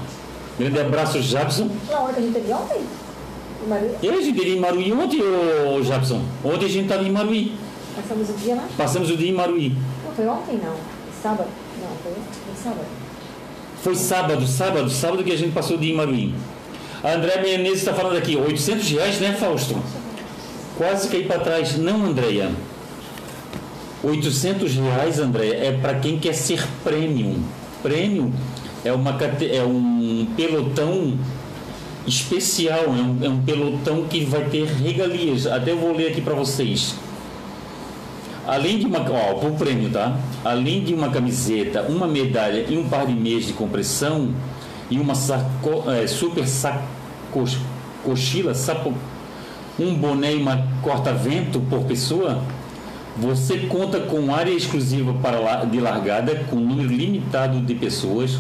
[0.59, 1.71] Grande abraço, Jabson.
[1.89, 2.81] Na hora que a gente teve ontem?
[3.65, 3.91] Em Maruí?
[4.03, 6.23] Eu, a gente teve em Maruí ontem, ô Jabson.
[6.45, 7.55] Ontem a gente estava em Maruí.
[7.95, 8.69] Passamos o dia lá?
[8.77, 9.77] Passamos o dia em Maruí.
[10.05, 10.75] Não, foi ontem não.
[11.23, 11.49] Sábado?
[11.81, 12.87] Não, foi, foi sábado.
[13.83, 16.35] Foi sábado, sábado, sábado que a gente passou o dia em Maruí.
[17.05, 19.77] André Menezes está falando aqui, 800 reais, né, Fausto?
[20.77, 21.77] Quase caí para trás.
[21.77, 22.51] Não, Andréia.
[24.03, 27.43] 800 reais, Andréia, é para quem quer ser premium.
[27.83, 28.31] Premium
[28.85, 29.17] é, uma,
[29.51, 31.19] é um pelotão
[32.07, 35.47] especial, é um, é um pelotão que vai ter regalias.
[35.47, 36.95] Até eu vou ler aqui para vocês.
[38.47, 40.17] Além de uma, ó, prêmio, tá?
[40.45, 44.31] Além de uma camiseta, uma medalha e um par de meias de compressão,
[44.91, 46.85] e uma saco, é, super sacochila,
[48.55, 48.93] sapo,
[49.79, 52.43] um boné e uma corta-vento por pessoa,
[53.17, 58.39] você conta com área exclusiva para de largada, com número limitado de pessoas,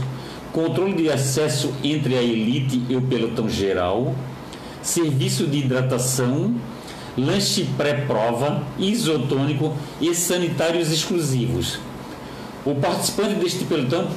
[0.52, 4.14] controle de acesso entre a elite e o pelotão geral,
[4.82, 6.54] serviço de hidratação,
[7.16, 11.78] lanche pré-prova, isotônico e sanitários exclusivos.
[12.64, 14.08] O participante deste pelotão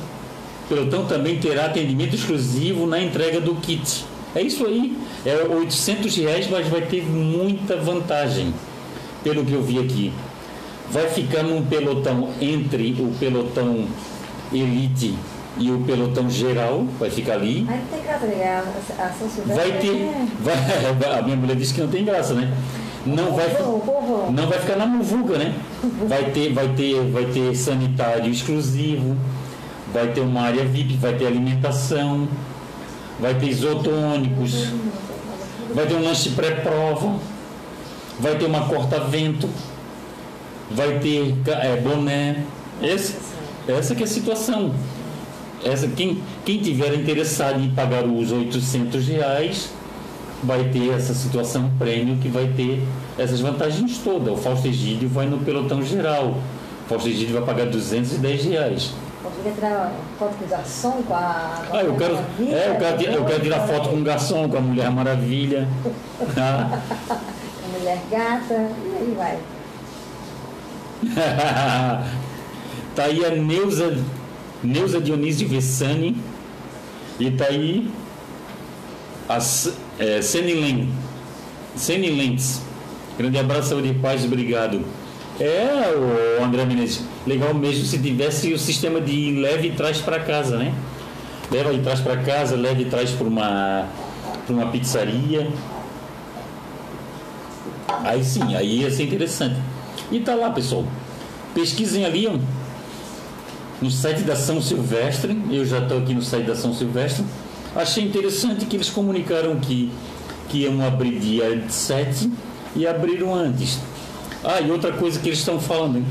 [0.69, 4.05] pelotão também terá atendimento exclusivo na entrega do kit.
[4.35, 8.53] É isso aí, é 800 reais, mas vai ter muita vantagem,
[9.23, 10.13] pelo que eu vi aqui.
[10.91, 13.87] Vai ficar num pelotão entre o pelotão
[14.53, 15.15] elite
[15.57, 17.65] e o pelotão geral, vai ficar ali.
[17.67, 18.63] Aí tem graça, né?
[18.99, 19.53] a.
[19.53, 20.27] Vai ter, é.
[20.39, 22.55] vai, a minha mulher disse que não tem graça, né?
[23.05, 23.47] Não vai,
[24.31, 25.55] não vai ficar na muvuga, né?
[26.07, 29.15] Vai ter, vai ter, vai ter sanitário exclusivo
[29.93, 32.27] vai ter uma área VIP, vai ter alimentação,
[33.19, 34.67] vai ter isotônicos,
[35.73, 37.19] vai ter um lanche pré-prova,
[38.19, 39.49] vai ter uma corta-vento,
[40.71, 42.43] vai ter é, boné.
[42.81, 43.15] Esse,
[43.67, 44.73] essa que é a situação.
[45.63, 49.69] Essa, quem, quem tiver interessado em pagar os 800 reais
[50.41, 52.81] vai ter essa situação prêmio que vai ter
[53.17, 54.33] essas vantagens todas.
[54.33, 56.37] O Fausto Egídio vai no pelotão geral.
[56.85, 58.93] O Fausto Egídio vai pagar 210 reais.
[59.39, 61.63] Poderia tirar foto com o garçom, com a.
[61.69, 64.57] Com ah, eu quero, é, eu, quero, eu quero tirar foto com o garçom, com
[64.57, 65.65] a Mulher Maravilha.
[66.37, 66.77] Ah.
[67.09, 69.39] a Mulher Gata, e aí vai.
[72.95, 73.97] tá aí a Neuza,
[74.61, 76.21] Neuza Dionísio Vessani.
[77.17, 77.89] E tá aí
[79.29, 79.37] a
[79.99, 80.53] é, Seni
[82.09, 82.61] Lentz.
[83.17, 84.83] Grande abraço, saúde e paz, obrigado.
[85.39, 90.19] É, o André Menezes, legal mesmo se tivesse o sistema de leve e traz para
[90.19, 90.73] casa, né?
[91.51, 93.85] Leva e traz para casa, leve e traz para uma,
[94.49, 95.47] uma pizzaria.
[98.03, 99.55] Aí sim, aí ia ser interessante.
[100.11, 100.85] E tá lá, pessoal.
[101.53, 102.35] Pesquisem ali ó,
[103.79, 105.39] no site da São Silvestre.
[105.51, 107.23] Eu já estou aqui no site da São Silvestre.
[107.75, 109.91] Achei interessante que eles comunicaram que,
[110.49, 112.31] que iam abrir dia 7
[112.75, 113.77] e abriram antes.
[114.43, 116.05] Ah, e outra coisa que eles estão falando, hein?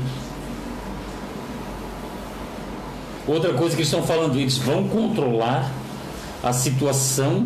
[3.29, 5.71] Outra coisa que eles estão falando, eles vão controlar
[6.41, 7.45] a situação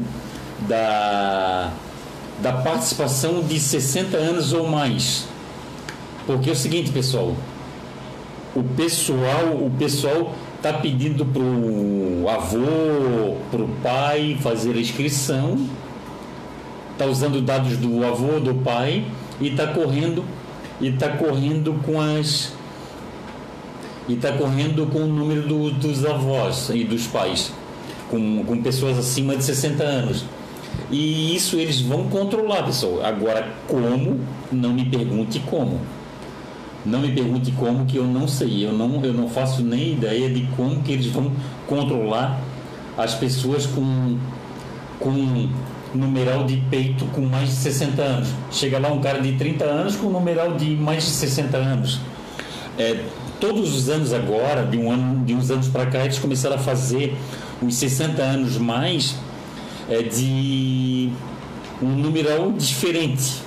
[0.62, 1.74] da,
[2.42, 5.28] da participação de 60 anos ou mais.
[6.26, 7.36] Porque é o seguinte, pessoal,
[8.56, 15.68] o pessoal, o pessoal está pedindo pro avô, pro pai fazer a inscrição,
[16.94, 19.04] está usando dados do avô, do pai
[19.42, 20.24] e está correndo
[20.80, 22.54] e está correndo com as
[24.08, 27.52] e está correndo com o número do, dos avós e dos pais,
[28.10, 30.26] com, com pessoas acima de 60 anos.
[30.92, 33.06] E isso eles vão controlar, pessoal.
[33.06, 34.20] Agora, como?
[34.52, 35.80] Não me pergunte como.
[36.86, 38.66] Não me pergunte como, que eu não sei.
[38.66, 41.32] Eu não, eu não faço nem ideia de como que eles vão
[41.68, 42.40] controlar
[42.98, 44.18] as pessoas com,
[45.00, 45.50] com
[45.94, 48.30] numeral de peito com mais de 60 anos.
[48.52, 52.00] Chega lá um cara de 30 anos com numeral de mais de 60 anos.
[52.78, 53.04] É,
[53.44, 56.60] todos os anos agora, de, um ano, de uns anos para cá, eles começaram a
[56.60, 57.14] fazer
[57.62, 59.18] os 60 anos mais
[59.90, 61.10] é, de
[61.82, 63.42] um numeral diferente.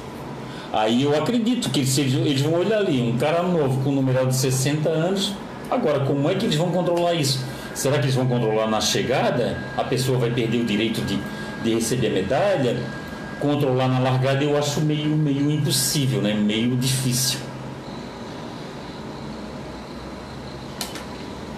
[0.71, 4.37] Aí eu acredito que eles, eles vão olhar ali, um cara novo com numeral de
[4.37, 5.33] 60 anos,
[5.69, 7.45] Agora, como é que eles vão controlar isso?
[7.75, 9.59] Será que eles vão controlar na chegada?
[9.77, 11.19] A pessoa vai perder o direito de,
[11.65, 12.77] de receber a medalha?
[13.41, 16.35] Controlar na largada eu acho meio, meio impossível, né?
[16.35, 17.41] meio difícil.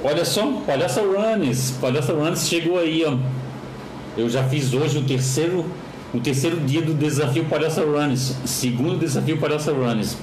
[0.03, 1.73] Olha só, Palhaça Runners.
[1.81, 3.17] Palhaça Runners chegou aí, ó.
[4.17, 5.65] Eu já fiz hoje o terceiro,
[6.15, 8.37] o terceiro dia do desafio Palhaça Runners.
[8.45, 10.17] Segundo desafio Palhaça Runners.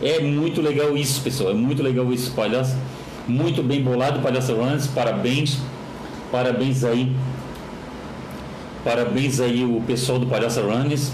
[0.00, 1.50] É muito legal isso, pessoal.
[1.50, 2.78] É muito legal isso, Palhaça.
[3.26, 4.86] Muito bem bolado, Palhaça Runners.
[4.86, 5.58] Parabéns.
[6.30, 7.12] Parabéns aí.
[8.84, 11.10] Parabéns aí o pessoal do Palhaça Runners.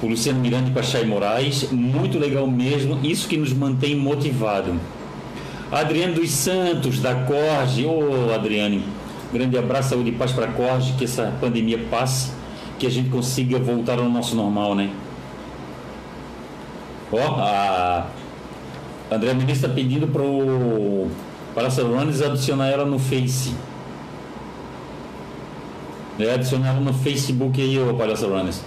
[0.00, 1.70] O Luciano Miranda e Pachai Moraes.
[1.72, 3.00] Muito legal mesmo.
[3.02, 4.74] Isso que nos mantém motivado.
[5.70, 7.86] Adriano dos Santos, da Corge.
[7.86, 8.84] Ô, oh, Adriane,
[9.32, 10.94] grande abraço, saúde e paz para a Corge.
[10.94, 12.32] Que essa pandemia passe.
[12.78, 14.90] Que a gente consiga voltar ao nosso normal, né?
[17.12, 18.06] Ó, oh, a
[19.10, 21.10] André Menezes está pedindo para o
[21.54, 23.54] Palhaça Runners adicionar ela no Face.
[26.18, 28.62] É, adicionar ela no Facebook aí, ô Runners.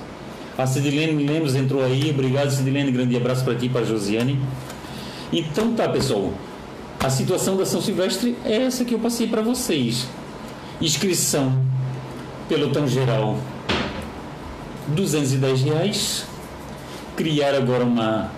[0.58, 2.10] A Sidilene Lemos entrou aí.
[2.10, 2.92] Obrigado, Sidilene.
[2.92, 4.40] Grande abraço para ti, para Josiane.
[5.32, 6.32] Então tá, pessoal.
[7.04, 10.08] A situação da São Silvestre é essa que eu passei para vocês.
[10.80, 11.54] Inscrição
[12.48, 13.38] pelotão geral
[14.88, 16.26] 210 reais.
[17.18, 18.32] Criar agora uma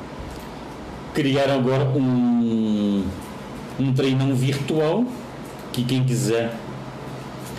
[1.14, 3.06] criar agora um
[3.80, 5.06] um treinão virtual
[5.72, 6.58] que quem quiser.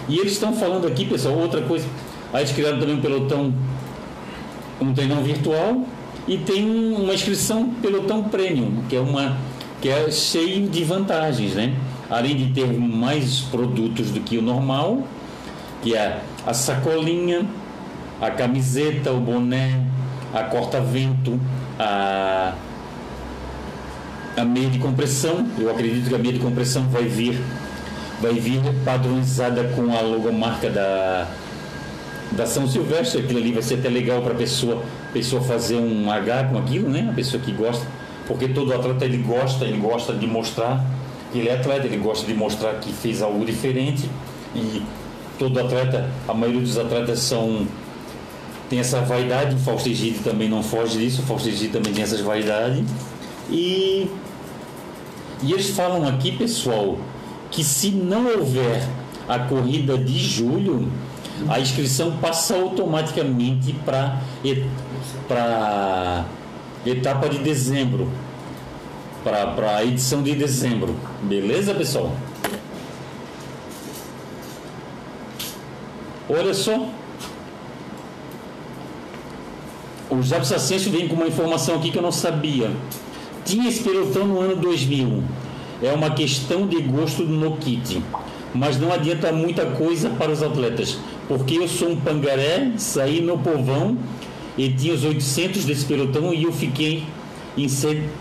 [0.09, 1.87] E eles estão falando aqui, pessoal, outra coisa.
[2.33, 3.55] Aí eles criaram também um pelotão
[4.81, 5.85] um treinão virtual
[6.27, 9.38] e tem uma inscrição pelotão premium, que é uma
[9.87, 11.72] que é cheio de vantagens, né?
[12.11, 15.07] Além de ter mais produtos do que o normal,
[15.81, 17.46] que é a sacolinha,
[18.20, 19.81] a camiseta, o boné,
[20.35, 21.38] a corta-vento,
[21.79, 22.55] a,
[24.37, 25.46] a meia de compressão.
[25.57, 27.40] Eu acredito que a meia de compressão vai vir,
[28.20, 31.29] vai vir padronizada com a logomarca da,
[32.33, 33.20] da São Silvestre.
[33.20, 36.88] Aquilo ali vai ser até legal para a pessoa, pessoa fazer um H com aquilo,
[36.88, 37.07] né?
[37.09, 37.87] A pessoa que gosta
[38.26, 40.84] porque todo atleta ele gosta, ele gosta de mostrar
[41.32, 44.08] que ele é atleta, ele gosta de mostrar que fez algo diferente.
[44.54, 44.82] E
[45.38, 47.66] todo atleta, a maioria dos atletas são
[48.68, 52.02] tem essa vaidade, o Fausto Egide também não foge disso, o Fausto Egide também tem
[52.02, 52.84] essas vaidades.
[53.48, 54.10] E
[55.42, 56.98] e eles falam aqui, pessoal,
[57.50, 58.82] que se não houver
[59.28, 60.90] a corrida de julho,
[61.48, 64.20] a inscrição passa automaticamente para
[65.28, 66.24] para
[66.90, 68.09] etapa de dezembro,
[69.25, 70.94] para a edição de dezembro.
[71.22, 72.12] Beleza, pessoal?
[76.29, 76.88] Olha só.
[80.11, 82.70] O Jabs Ascenso vem com uma informação aqui que eu não sabia.
[83.44, 85.22] Tinha esse pelotão no ano 2000.
[85.83, 88.03] É uma questão de gosto no kit.
[88.55, 90.99] Mas não adianta muita coisa para os atletas.
[91.29, 93.96] Porque eu sou um pangaré, saí no povão
[94.57, 97.05] e tinha os 800 desse pelotão e eu fiquei
[97.57, 97.66] em,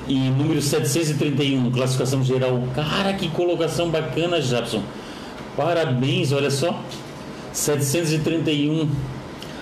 [0.07, 2.61] em número 731, classificação geral.
[2.73, 4.81] Cara, que colocação bacana, Jabson.
[5.55, 6.81] Parabéns, olha só.
[7.53, 8.89] 731.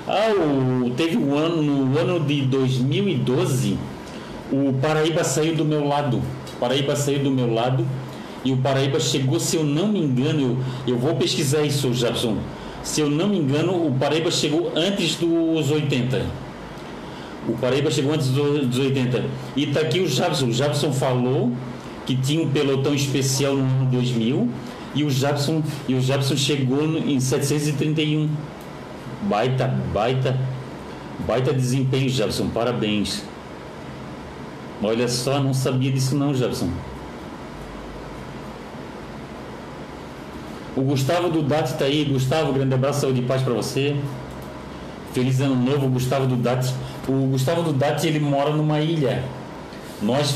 [0.08, 3.78] Ah, o, teve um ano, no ano de 2012,
[4.52, 6.18] o Paraíba saiu do meu lado.
[6.56, 7.86] O Paraíba saiu do meu lado
[8.44, 10.58] e o Paraíba chegou, se eu não me engano,
[10.88, 12.38] eu, eu vou pesquisar isso, Jabson.
[12.82, 16.44] Se eu não me engano, o Paraíba chegou antes dos 80
[17.48, 19.26] o Paraíba chegou antes dos 80.
[19.56, 20.48] E está aqui o Jabson.
[20.48, 21.52] O Jabson falou
[22.06, 24.50] que tinha um pelotão especial no ano 2000
[24.96, 28.30] e o Jabson, e o Jabson chegou no, em 731.
[29.24, 30.38] Baita, baita,
[31.26, 32.50] baita desempenho, Jabson.
[32.50, 33.24] Parabéns.
[34.82, 36.70] Olha só, não sabia disso não, Jabson.
[40.76, 42.04] O Gustavo Dudati está aí.
[42.06, 43.96] Gustavo, grande abraço, saúde e paz para você.
[45.14, 46.74] Feliz ano novo, Gustavo Dudati.
[47.08, 49.24] O Gustavo Dudati, ele mora numa ilha.
[50.02, 50.36] Nós,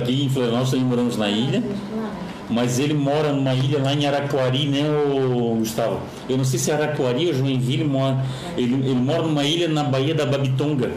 [0.00, 1.60] aqui em Florianópolis, moramos na ilha.
[2.48, 4.84] Mas ele mora numa ilha lá em Araquari, né,
[5.58, 6.00] Gustavo?
[6.28, 8.24] Eu não sei se é Araquari ou Joinville, mora,
[8.56, 10.92] ele, ele mora numa ilha na Baía da Babitonga.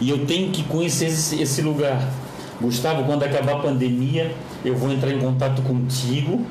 [0.00, 2.08] E eu tenho que conhecer esse, esse lugar.
[2.60, 4.32] Gustavo, quando acabar a pandemia,
[4.64, 6.46] eu vou entrar em contato contigo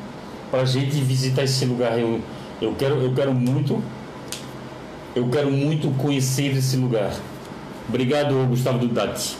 [0.51, 1.97] para a gente visitar esse lugar.
[1.97, 2.21] Eu,
[2.61, 3.81] eu, quero, eu quero muito
[5.15, 7.13] eu quero muito conhecer esse lugar.
[7.87, 9.37] Obrigado, Gustavo Dudati.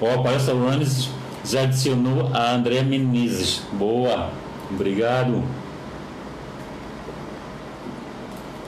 [0.00, 1.10] Ó, oh, Palestra Runners
[1.44, 3.62] já adicionou a Andréa Menezes.
[3.72, 4.30] Boa,
[4.70, 5.44] obrigado.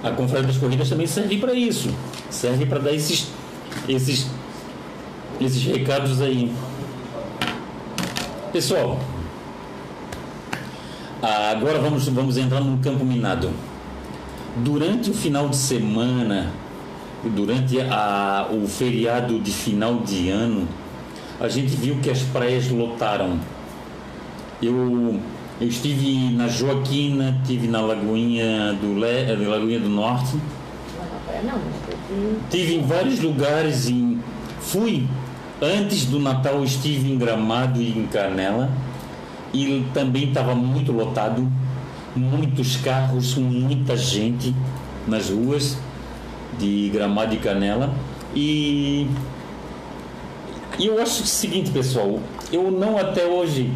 [0.03, 1.89] A Conferência das Corridas também serve para isso.
[2.29, 3.29] Serve para dar esses,
[3.89, 4.27] esses,
[5.41, 6.53] esses recados aí.
[8.53, 9.01] Pessoal,
[11.23, 13.51] agora vamos, vamos entrar num campo minado.
[14.57, 16.53] Durante o final de semana,
[17.25, 20.69] durante a, o feriado de final de ano,
[21.41, 23.39] a gente viu que as praias lotaram.
[24.63, 25.19] Eu,
[25.61, 30.37] eu estive na Joaquina, estive na Lagoinha do, Le, Lagoinha do Norte.
[31.45, 33.89] Não, não, Tive em vários lugares.
[33.89, 34.21] Em,
[34.61, 35.07] fui
[35.61, 38.71] antes do Natal, estive em Gramado e em Canela.
[39.55, 41.47] E também estava muito lotado,
[42.15, 44.55] muitos carros, muita gente
[45.07, 45.77] nas ruas
[46.59, 47.93] de Gramado e Canela.
[48.35, 49.07] E,
[50.79, 52.21] e eu acho o seguinte, pessoal,
[52.53, 53.71] eu não até hoje,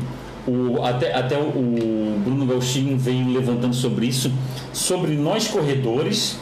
[0.47, 4.31] o, até, até o Bruno Gauchinho veio levantando sobre isso,
[4.73, 6.39] sobre nós corredores,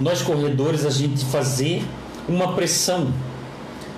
[0.00, 1.82] nós corredores a gente fazer
[2.28, 3.08] uma pressão,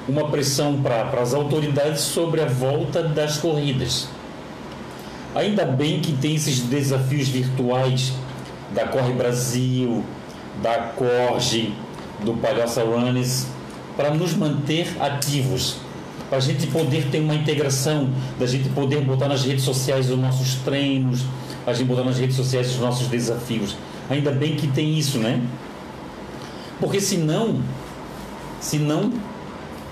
[0.08, 4.08] uma pressão para as autoridades sobre a volta das corridas.
[5.36, 8.14] Ainda bem que tem esses desafios virtuais
[8.74, 10.02] da Corre Brasil,
[10.62, 11.74] da Corge,
[12.24, 13.46] do Palhaça Runners,
[13.98, 15.76] para nos manter ativos,
[16.30, 18.08] para a gente poder ter uma integração,
[18.40, 21.26] da gente poder botar nas redes sociais os nossos treinos,
[21.66, 23.76] a gente botar nas redes sociais os nossos desafios.
[24.08, 25.42] Ainda bem que tem isso, né?
[26.80, 27.60] Porque senão,
[28.58, 29.12] senão,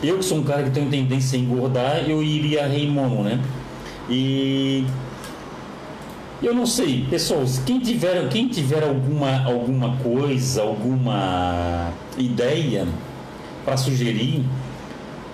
[0.02, 3.38] eu que sou um cara que tenho tendência a engordar, eu iria reimomo, né?
[4.08, 4.86] E
[6.46, 12.86] eu não sei, pessoal, quem tiver, quem tiver alguma, alguma coisa, alguma ideia
[13.64, 14.44] para sugerir,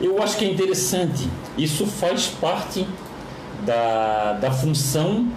[0.01, 1.29] eu acho que é interessante.
[1.59, 2.87] Isso faz parte
[3.67, 5.29] da, da função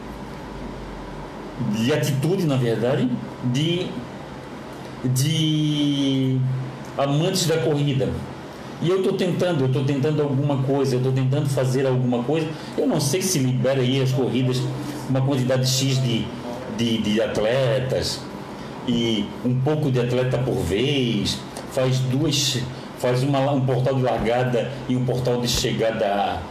[1.76, 3.09] de atitude, na verdade,
[3.51, 3.88] de,
[5.03, 6.38] de
[6.97, 8.09] amantes da corrida.
[8.82, 12.47] E eu estou tentando, eu estou tentando alguma coisa, eu estou tentando fazer alguma coisa.
[12.78, 14.61] Eu não sei se libera aí as corridas
[15.09, 16.25] uma quantidade X de,
[16.77, 18.21] de, de atletas
[18.87, 21.39] e um pouco de atleta por vez,
[21.71, 22.59] faz duas,
[22.99, 26.41] faz uma, um portal de largada e um portal de chegada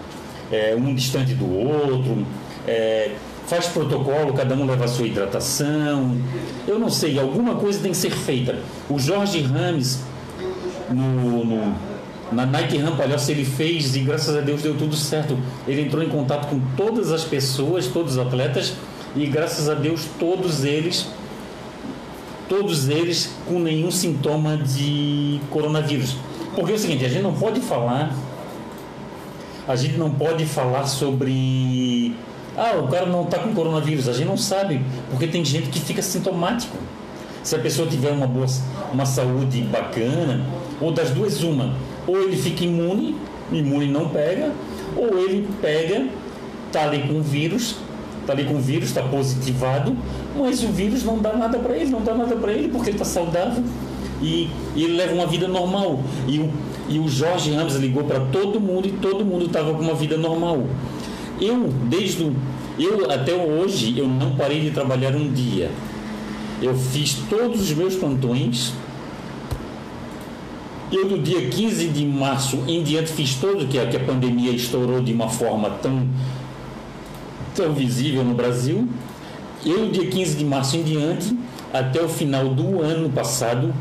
[0.50, 2.26] é, um distante do outro,
[2.66, 3.12] é,
[3.46, 6.16] faz protocolo, cada um leva a sua hidratação.
[6.66, 8.58] Eu não sei, alguma coisa tem que ser feita.
[8.88, 10.04] O Jorge Rames,
[10.90, 11.91] no, no
[12.32, 15.38] na Nike Run Palhaço ele fez e graças a Deus deu tudo certo.
[15.66, 18.74] Ele entrou em contato com todas as pessoas, todos os atletas
[19.14, 21.06] e graças a Deus todos eles
[22.48, 26.16] todos eles com nenhum sintoma de coronavírus.
[26.54, 28.14] Porque é o seguinte, a gente não pode falar
[29.66, 32.14] a gente não pode falar sobre
[32.56, 35.80] ah, o cara não está com coronavírus, a gente não sabe, porque tem gente que
[35.80, 36.76] fica sintomático.
[37.42, 38.46] Se a pessoa tiver uma boa
[38.92, 40.44] uma saúde bacana,
[40.80, 41.74] ou das duas uma,
[42.06, 43.16] ou ele fica imune,
[43.52, 44.52] imune não pega,
[44.96, 46.06] ou ele pega,
[46.70, 47.76] tá ali com vírus,
[48.26, 49.96] tá ali com vírus, está positivado,
[50.36, 52.96] mas o vírus não dá nada para ele, não dá nada para ele porque ele
[52.96, 53.62] está saudável
[54.22, 56.00] e, e, ele leva uma vida normal.
[56.28, 56.50] E o,
[56.88, 60.16] e o Jorge Ramos ligou para todo mundo e todo mundo estava com uma vida
[60.16, 60.64] normal.
[61.40, 62.36] Eu, desde o,
[62.78, 65.70] eu até hoje, eu não parei de trabalhar um dia.
[66.62, 68.72] Eu fiz todos os meus plantões,
[70.92, 74.52] eu, do dia 15 de março em diante, fiz todo que a, que a pandemia
[74.52, 76.06] estourou de uma forma tão,
[77.54, 78.86] tão visível no Brasil.
[79.64, 81.34] Eu, do dia 15 de março em diante,
[81.72, 83.72] até o final do ano passado,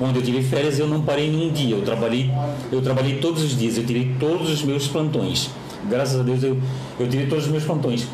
[0.00, 1.76] onde eu tive férias, eu não parei nenhum dia.
[1.76, 2.30] Eu trabalhei,
[2.70, 5.50] eu trabalhei todos os dias, eu tirei todos os meus plantões.
[5.90, 6.58] Graças a Deus eu,
[6.98, 8.08] eu tirei todos os meus plantões.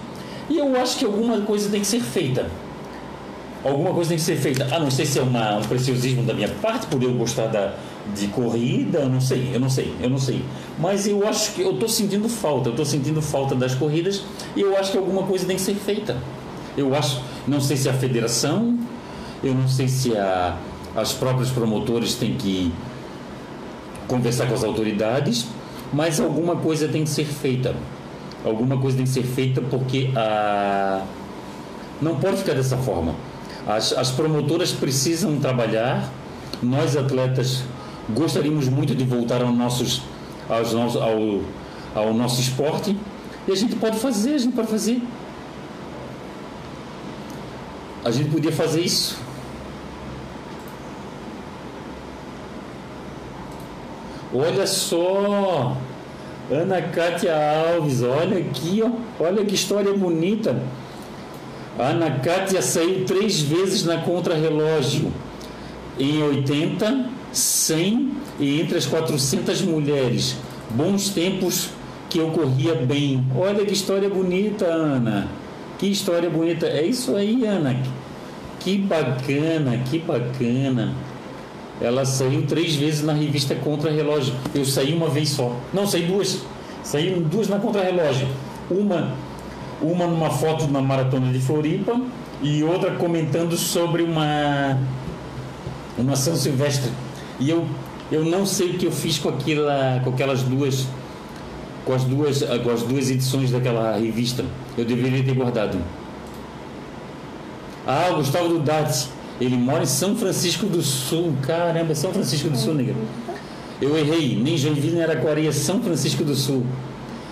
[0.51, 2.47] E eu acho que alguma coisa tem que ser feita
[3.65, 4.69] alguma coisa tem que ser feita.
[4.71, 7.75] Ah, não sei se é uma, um preciosismo da minha parte, por eu gostar da,
[8.15, 10.45] de corrida, não sei, eu não sei, eu não sei.
[10.79, 14.23] Mas eu acho que eu estou sentindo falta, eu estou sentindo falta das corridas
[14.57, 16.17] e eu acho que alguma coisa tem que ser feita.
[16.77, 18.79] Eu acho, não sei se a federação,
[19.43, 20.57] eu não sei se a,
[20.95, 22.73] as próprias promotores têm que
[24.07, 25.47] conversar com as autoridades,
[25.93, 27.75] mas alguma coisa tem que ser feita.
[28.45, 31.03] Alguma coisa tem que ser feita porque a
[32.01, 33.15] não pode ficar dessa forma.
[33.67, 36.11] As, as promotoras precisam trabalhar,
[36.63, 37.63] nós atletas
[38.11, 40.03] gostaríamos muito de voltar ao, nossos,
[40.49, 41.43] aos, ao,
[41.95, 42.97] ao nosso esporte
[43.47, 45.03] e a gente pode fazer, a gente pode fazer.
[48.05, 49.19] A gente podia fazer isso.
[54.33, 55.77] Olha só,
[56.51, 58.91] Ana Cátia Alves, olha aqui, ó,
[59.23, 60.61] olha que história bonita.
[61.79, 65.13] A Ana Cátia saiu três vezes na contrarrelógio,
[65.97, 68.11] em 80, 100
[68.41, 70.37] e entre as 400 mulheres.
[70.71, 71.71] Bons tempos
[72.11, 73.25] que eu corria bem.
[73.37, 75.29] Olha que história bonita, Ana.
[75.79, 76.67] Que história bonita.
[76.67, 77.77] É isso aí, Ana.
[78.59, 80.93] Que bacana, que bacana.
[81.81, 84.35] Ela saiu três vezes na revista Contra Relógio.
[84.53, 85.55] Eu saí uma vez só.
[85.73, 86.41] Não, saí duas.
[86.83, 88.27] Saí duas na Contra Relógio.
[88.69, 89.15] Uma,
[89.81, 92.01] uma numa foto na maratona de Floripa
[92.43, 94.79] e outra comentando sobre uma
[95.97, 96.91] uma São Silvestre.
[97.41, 97.67] E eu
[98.11, 100.87] eu não sei o que eu fiz com aquela com aquelas duas
[101.85, 104.45] com as duas com as duas edições daquela revista.
[104.77, 105.79] Eu deveria ter guardado.
[107.87, 109.09] Ah, o Gustavo Dudati.
[109.41, 111.35] Ele mora em São Francisco do Sul.
[111.43, 112.95] Caramba, São Francisco do Sul, nega.
[113.81, 114.37] Eu errei.
[114.37, 116.67] Nem Joinville nem Araquari, é São Francisco do Sul.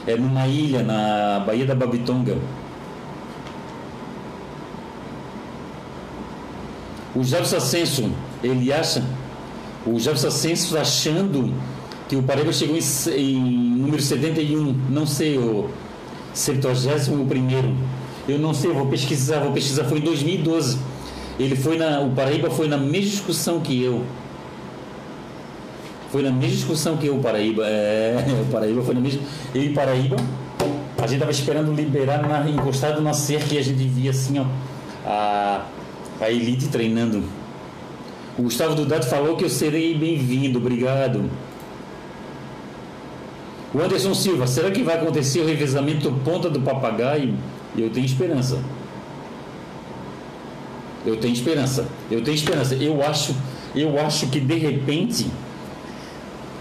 [0.06, 2.36] É numa ilha, na Baía da Babitonga.
[7.14, 8.10] O Jefferson Ascenso,
[8.42, 9.02] ele acha,
[9.86, 11.52] o Jefferson Ascenso achando
[12.08, 12.80] que o Paraíba chegou em,
[13.18, 15.68] em número 71, não sei, o
[16.34, 17.24] 71
[18.28, 20.78] eu não sei, vou pesquisar, vou pesquisar, foi em 2012.
[21.38, 24.04] Ele foi na, o Paraíba foi na mesma discussão que eu.
[26.10, 27.66] Foi na mesma discussão que eu, Paraíba.
[27.66, 29.22] É, o Paraíba foi na mesma.
[29.54, 30.16] Eu e Paraíba,
[31.00, 34.44] a gente tava esperando liberar na, encostado na cerca e a gente via assim, ó,
[35.04, 35.66] a,
[36.20, 37.22] a elite treinando.
[38.38, 41.30] O Gustavo Dudato falou que eu serei bem-vindo, obrigado.
[43.74, 47.34] O Anderson Silva, será que vai acontecer o revezamento ponta do papagaio?
[47.76, 48.58] Eu tenho esperança.
[51.04, 51.86] Eu tenho esperança.
[52.10, 52.74] Eu tenho esperança.
[52.74, 53.34] Eu acho,
[53.74, 55.26] eu acho que de repente,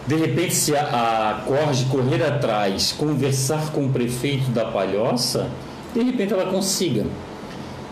[0.07, 5.47] de repente, se a, a Corge correr atrás, conversar com o prefeito da Palhoça,
[5.93, 7.05] de repente ela consiga.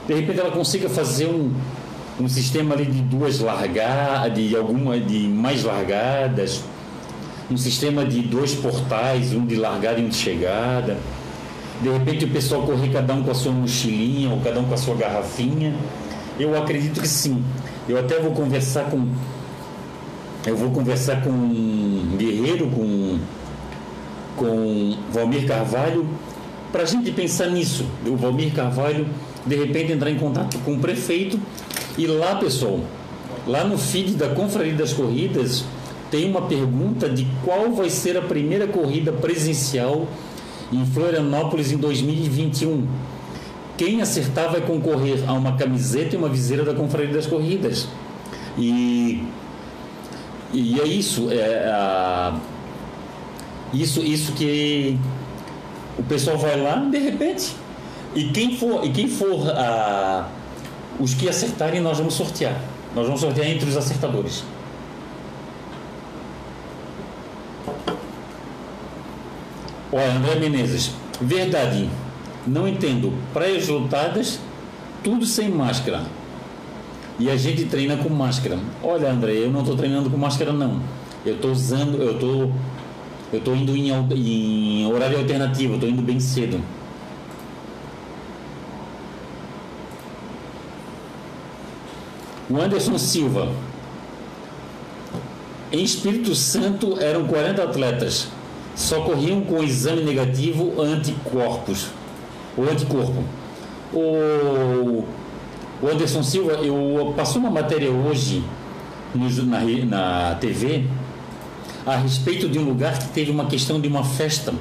[0.07, 1.51] De repente ela consiga fazer um,
[2.19, 6.63] um sistema ali de duas largadas, de alguma de mais largadas,
[7.49, 10.97] um sistema de dois portais, um de largada e um de chegada.
[11.81, 14.73] De repente o pessoal correr cada um com a sua mochilinha ou cada um com
[14.73, 15.73] a sua garrafinha
[16.39, 17.43] eu acredito que sim.
[17.87, 19.07] Eu até vou conversar com.
[20.45, 23.19] Eu vou conversar com um Guerreiro, com,
[24.35, 26.05] com Valmir Carvalho,
[26.71, 27.85] para a gente pensar nisso.
[28.05, 29.07] O Valmir Carvalho,
[29.45, 31.39] de repente, entrar em contato com o prefeito.
[31.97, 32.79] E lá, pessoal,
[33.47, 35.63] lá no feed da Confraria das Corridas,
[36.11, 40.07] tem uma pergunta de qual vai ser a primeira corrida presencial
[40.71, 42.87] em Florianópolis em 2021
[43.77, 47.87] quem acertar vai concorrer a uma camiseta e uma viseira da Confraria das Corridas.
[48.57, 49.23] E,
[50.53, 51.31] e é isso.
[51.31, 52.39] É, a,
[53.73, 54.97] isso, isso que
[55.97, 57.55] o pessoal vai lá, de repente.
[58.15, 60.27] E quem for, e quem for a,
[60.99, 62.55] os que acertarem, nós vamos sortear.
[62.95, 64.43] Nós vamos sortear entre os acertadores.
[69.91, 71.89] Olha, André Menezes, verdade.
[72.45, 73.13] Não entendo.
[73.33, 74.39] Praias lotadas,
[75.03, 76.03] tudo sem máscara.
[77.19, 78.57] E a gente treina com máscara.
[78.81, 80.81] Olha, André, eu não estou treinando com máscara não.
[81.25, 82.51] Eu estou usando, eu estou
[83.31, 86.61] eu estou indo em, em horário alternativo, estou indo bem cedo.
[92.49, 93.51] O Anderson Silva.
[95.71, 98.27] Em Espírito Santo eram 40 atletas.
[98.75, 101.87] Só corriam com exame negativo anticorpos
[102.57, 103.23] o anticorpo.
[103.93, 105.05] O,
[105.83, 108.41] o Anderson Silva, eu passou uma matéria hoje
[109.13, 110.85] no, na, na TV
[111.85, 114.53] a respeito de um lugar que teve uma questão de uma festa.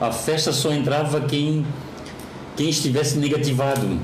[0.00, 1.66] A festa só entrava quem,
[2.56, 4.00] quem estivesse negativado.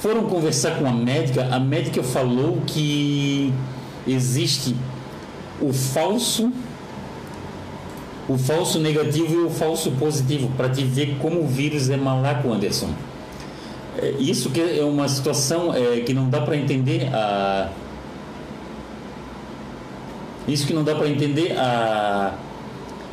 [0.00, 3.52] Foram conversar com a médica, a médica falou que
[4.08, 4.74] existe
[5.60, 6.52] o falso
[8.28, 12.52] o falso negativo e o falso positivo, para te ver como o vírus é malaco,
[12.52, 12.88] Anderson.
[13.98, 17.70] É, isso que é uma situação é, que não dá para entender a
[20.46, 22.34] isso que não dá para entender a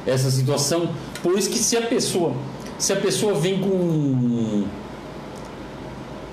[0.06, 0.90] essa situação
[1.22, 2.34] por isso que se a pessoa
[2.78, 4.66] se a pessoa vem com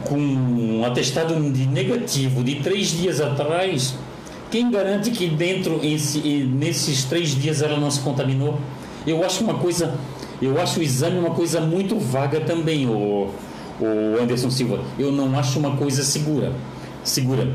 [0.05, 3.95] com um atestado de negativo de três dias atrás
[4.51, 8.59] quem garante que dentro esse, nesses três dias ela não se contaminou?
[9.07, 9.95] Eu acho uma coisa,
[10.43, 13.31] eu acho o exame uma coisa muito vaga também, o,
[13.81, 14.81] o Anderson Silva.
[14.99, 16.53] Eu não acho uma coisa segura,
[17.03, 17.51] segura,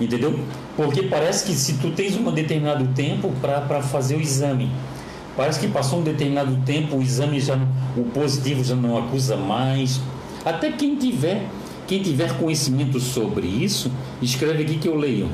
[0.00, 0.38] entendeu?
[0.76, 4.70] Porque parece que se tu tens um determinado tempo para fazer o exame,
[5.36, 7.58] parece que passou um determinado tempo, o exame já,
[7.96, 10.00] o positivo já não acusa mais.
[10.44, 11.46] Até quem tiver,
[11.86, 13.90] quem tiver conhecimento sobre isso,
[14.22, 15.28] escreve aqui que eu leio.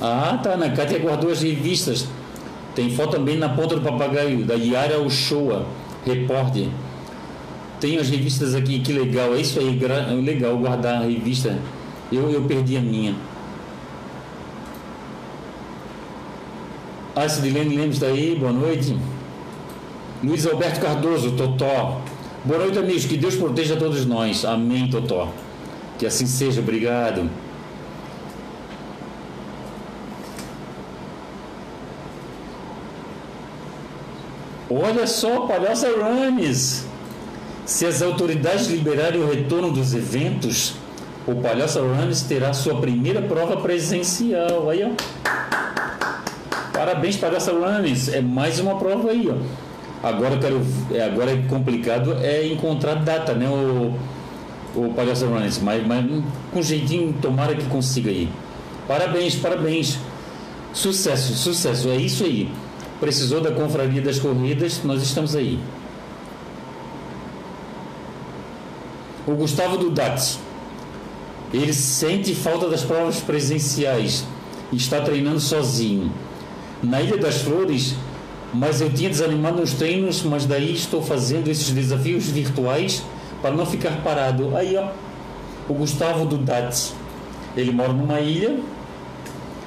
[0.00, 0.56] Ah, tá.
[0.56, 2.08] Na Cátia guardou as revistas.
[2.80, 5.66] Tem foto também na ponta do papagaio, da Yara Uchoa,
[6.06, 6.66] repórter.
[7.78, 9.34] Tem as revistas aqui, que legal.
[9.34, 9.78] É isso aí,
[10.24, 11.58] legal guardar a revista.
[12.10, 13.14] Eu, eu perdi a minha.
[17.14, 18.96] Ah, Sidilene Lemos está aí, boa noite.
[20.24, 22.00] Luiz Alberto Cardoso, Totó.
[22.46, 23.04] Boa noite, amigos.
[23.04, 24.42] Que Deus proteja todos nós.
[24.46, 25.28] Amém, Totó.
[25.98, 27.28] Que assim seja, obrigado.
[34.70, 36.84] Olha só, Palhaça Runs.
[37.66, 40.74] Se as autoridades liberarem o retorno dos eventos,
[41.26, 44.70] o Palhaça Runs terá sua primeira prova presencial.
[44.70, 44.90] Aí, ó.
[46.72, 48.08] Parabéns, Palhaça Runs.
[48.08, 50.06] É mais uma prova aí, ó.
[50.06, 53.92] Agora quero, é, agora é complicado é encontrar data, né, o,
[54.74, 56.06] o Palhaça Runs, mas, mas
[56.52, 58.28] com jeitinho, tomara que consiga aí.
[58.88, 59.98] Parabéns, parabéns.
[60.72, 62.48] Sucesso, sucesso, é isso aí.
[63.00, 65.58] Precisou da Confraria das Corridas, nós estamos aí.
[69.26, 70.38] O Gustavo Dudati.
[71.52, 74.24] Ele sente falta das provas presenciais
[74.70, 76.12] e está treinando sozinho.
[76.82, 77.94] Na Ilha das Flores,
[78.52, 83.02] mas eu tinha desanimado nos treinos, mas daí estou fazendo esses desafios virtuais
[83.40, 84.54] para não ficar parado.
[84.56, 84.90] Aí, ó,
[85.68, 86.92] o Gustavo Dudati.
[87.56, 88.60] Ele mora numa ilha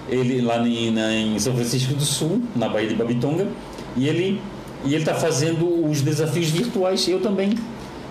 [0.09, 3.47] ele lá em, na, em São Francisco do Sul, na Baía de Babitonga,
[3.95, 4.41] e ele
[4.85, 7.07] e ele está fazendo os desafios virtuais.
[7.07, 7.57] Eu também.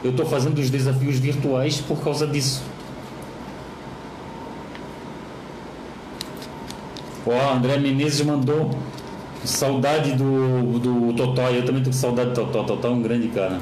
[0.02, 2.62] Eu estou fazendo os desafios virtuais por causa disso.
[7.26, 8.70] Ó, oh, André Menezes mandou
[9.44, 11.50] saudade do, do Totó.
[11.50, 12.64] Eu também estou com saudade do Totó.
[12.64, 13.60] Totó é um grande cara.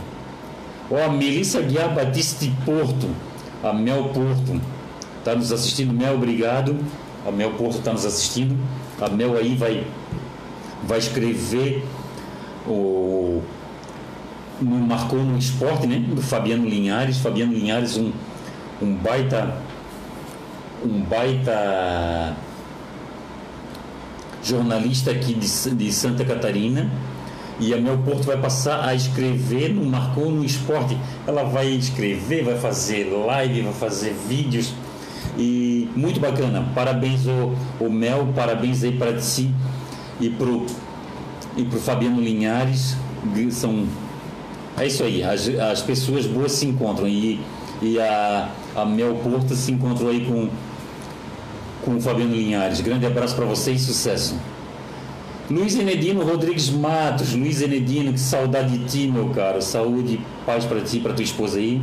[0.91, 3.09] Ó, oh, Melissa Guiar Batista de Porto.
[3.63, 4.61] A Mel Porto.
[5.19, 5.93] Está nos assistindo.
[5.93, 6.77] Mel, obrigado
[7.31, 8.59] a Mel Porto está nos assistindo.
[9.01, 9.87] A Mel aí vai,
[10.85, 11.85] vai escrever
[12.67, 13.43] o
[14.61, 16.05] no, marcou no esporte, né?
[16.07, 17.19] Do Fabiano Linhares.
[17.19, 18.13] Fabiano Linhares, um,
[18.83, 19.57] um baita.
[20.85, 22.35] Um baita
[24.43, 26.91] jornalista aqui de, de Santa Catarina.
[27.59, 30.97] E a Mel Porto vai passar a escrever no Marcou no Esporte.
[31.27, 34.73] Ela vai escrever, vai fazer live, vai fazer vídeos
[35.41, 36.69] e muito bacana.
[36.75, 39.51] Parabéns o, o Mel, parabéns aí para ti
[40.21, 40.67] e pro
[41.57, 42.97] e pro Fabiano Linhares,
[43.51, 43.87] são
[44.79, 47.41] é isso aí, as, as pessoas boas se encontram e,
[47.83, 50.49] e a, a Mel Porto se encontrou aí com
[51.83, 52.83] com o Fabiano Linhares.
[52.83, 54.39] Grande abraço para vocês, sucesso.
[55.51, 59.61] Luiz Enedino Rodrigues Matos, Luiz Enedino, que saudade de ti, meu caro.
[59.63, 61.83] Saúde, paz para ti, para tua esposa aí.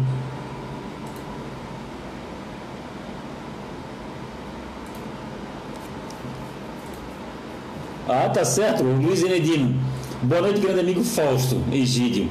[8.10, 8.84] Ah, tá certo.
[8.84, 9.76] Luiz Enedino.
[10.24, 12.30] Boa noite, grande amigo Fausto Egídio.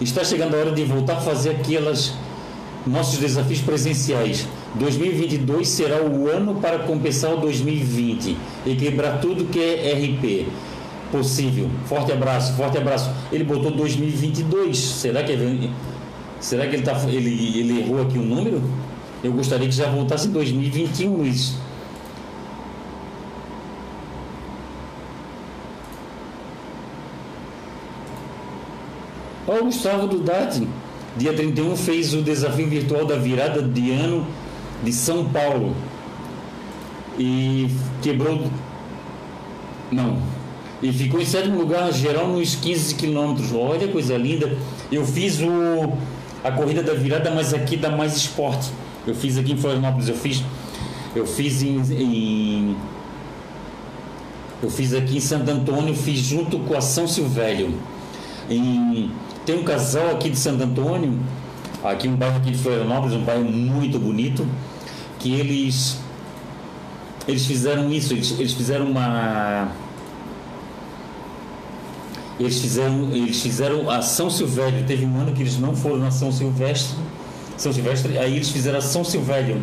[0.00, 2.14] Está chegando a hora de voltar a fazer aquelas
[2.86, 4.46] nossos desafios presenciais.
[4.76, 10.46] 2022 será o ano para compensar o 2020 e quebrar tudo que é RP
[11.10, 11.68] possível.
[11.86, 13.10] Forte abraço, forte abraço.
[13.32, 14.78] Ele botou 2022.
[14.78, 15.36] Será que
[16.38, 18.62] será que ele tá ele, ele errou aqui o número?
[19.24, 21.56] Eu gostaria que já voltasse em 2021, Luiz.
[29.48, 30.68] O Gustavo Dudati,
[31.16, 34.26] dia 31, fez o desafio virtual da virada de ano
[34.84, 35.74] de São Paulo.
[37.18, 37.66] E
[38.02, 38.46] quebrou.
[39.90, 40.18] Não.
[40.82, 43.50] E ficou em sétimo lugar geral nos 15 quilômetros.
[43.54, 44.54] Olha coisa linda.
[44.92, 45.94] Eu fiz o,
[46.44, 48.70] a corrida da virada, mas aqui dá mais esporte.
[49.06, 50.10] Eu fiz aqui em Florianópolis.
[50.10, 50.44] Eu fiz,
[51.16, 52.76] eu fiz em, em
[54.62, 57.74] eu fiz aqui em Santo Antônio, fiz junto com a São Silvério.
[58.50, 59.10] Em
[59.48, 61.18] tem um casal aqui de Santo Antônio,
[61.82, 64.46] aqui um bairro aqui de Florianópolis, um bairro muito bonito,
[65.18, 65.98] que eles
[67.26, 69.68] eles fizeram isso, eles, eles fizeram uma
[72.38, 76.10] eles fizeram eles fizeram a São Silvério, teve um ano que eles não foram na
[76.10, 76.98] São Silvestre,
[77.56, 79.62] São Silvestre, aí eles fizeram a São Silvério.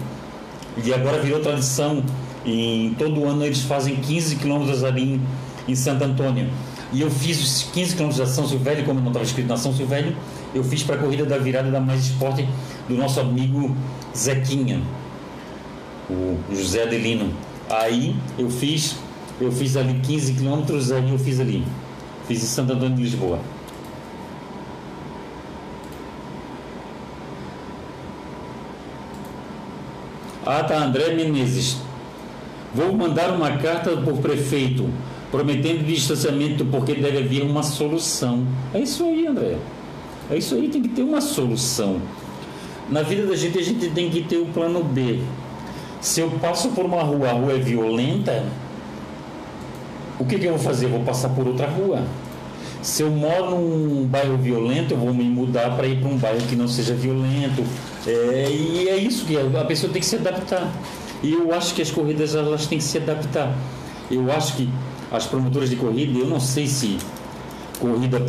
[0.84, 2.04] E agora virou tradição,
[2.44, 5.22] em todo ano eles fazem 15 quilômetros ali em,
[5.68, 6.50] em Santo Antônio.
[6.94, 9.74] E eu fiz os 15 km da São Silvério, como não estava escrito na São
[9.74, 10.16] Silvério,
[10.54, 12.48] eu fiz para a corrida da virada da Mais Esporte
[12.88, 13.76] do nosso amigo
[14.16, 14.82] Zequinha,
[16.10, 17.34] o José Adelino.
[17.70, 18.96] Aí eu fiz,
[19.42, 21.66] eu fiz ali 15 quilômetros, aí eu fiz ali,
[22.28, 23.40] fiz em Santo Antônio de Lisboa.
[30.46, 31.78] Ah, tá, André Menezes.
[32.74, 34.88] Vou mandar uma carta por prefeito
[35.36, 38.48] prometendo distanciamento porque deve haver uma solução.
[38.74, 39.58] É isso aí, André.
[40.32, 42.00] É isso aí, tem que ter uma solução.
[42.90, 45.20] Na vida da gente, a gente tem que ter o plano B.
[46.00, 48.46] Se eu passo por uma rua, a rua é violenta,
[50.18, 50.86] o que, que eu vou fazer?
[50.86, 52.02] Eu vou passar por outra rua.
[52.82, 56.42] Se eu moro num bairro violento, eu vou me mudar para ir para um bairro
[56.48, 57.62] que não seja violento.
[58.08, 60.72] É, e é isso que a pessoa tem que se adaptar.
[61.22, 63.54] E eu acho que as corridas elas têm que se adaptar.
[64.10, 64.70] Eu acho que
[65.12, 66.97] as promotoras de corrida, eu não sei se
[67.80, 68.22] corrida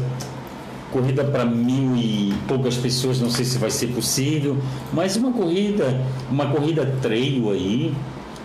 [0.92, 4.56] corrida para mil e poucas pessoas, não sei se vai ser possível,
[4.92, 6.00] mas uma corrida,
[6.30, 7.94] uma corrida trail aí,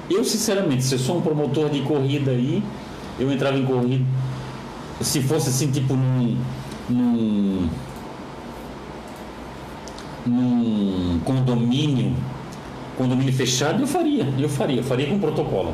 [0.10, 2.62] eu sinceramente, se eu sou um promotor de corrida aí,
[3.20, 4.04] eu entrava em corrida,
[5.00, 6.38] se fosse assim tipo num,
[6.90, 7.70] num,
[10.26, 12.14] num condomínio,
[12.98, 15.74] condomínio fechado, eu faria, eu faria, eu faria com protocolo.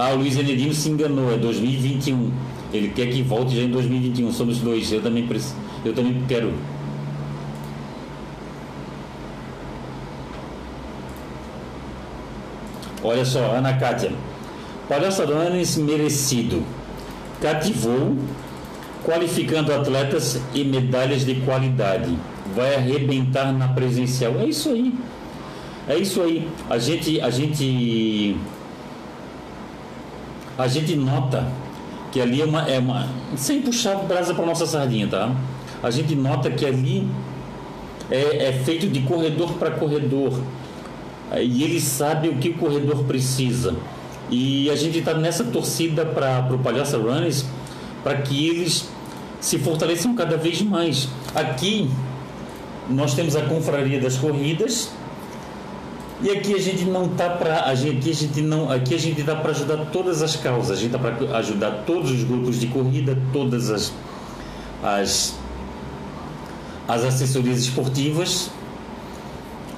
[0.00, 2.30] Ah, o Luiz Enedino se enganou, é 2021.
[2.72, 4.30] Ele quer que volte já em 2021.
[4.32, 4.92] Somos dois.
[4.92, 5.28] Eu também,
[5.84, 6.54] eu também quero.
[13.02, 14.12] Olha só, Ana Kátia.
[14.88, 16.62] Palhaço Adonis merecido.
[17.42, 18.16] Cativou,
[19.04, 22.16] qualificando atletas e medalhas de qualidade.
[22.54, 24.36] Vai arrebentar na presencial.
[24.38, 24.94] É isso aí.
[25.88, 26.48] É isso aí.
[26.70, 28.36] A gente, a gente,
[30.58, 31.46] a gente nota
[32.10, 35.32] que ali é uma, é uma sem puxar brasa para nossa sardinha, tá?
[35.82, 37.06] A gente nota que ali
[38.10, 40.32] é, é feito de corredor para corredor
[41.40, 43.76] e ele sabe o que o corredor precisa.
[44.30, 47.46] E a gente está nessa torcida para o Palhaça Runners
[48.02, 48.88] para que eles
[49.40, 51.08] se fortaleçam cada vez mais.
[51.34, 51.88] Aqui
[52.90, 54.90] nós temos a confraria das corridas
[56.20, 58.98] e aqui a gente não tá para a gente, aqui a gente não, aqui a
[58.98, 60.78] gente dá para ajudar todas as causas.
[60.78, 63.92] A gente dá para ajudar todos os grupos de corrida, todas as
[64.82, 65.34] as
[66.88, 68.50] as assessorias esportivas.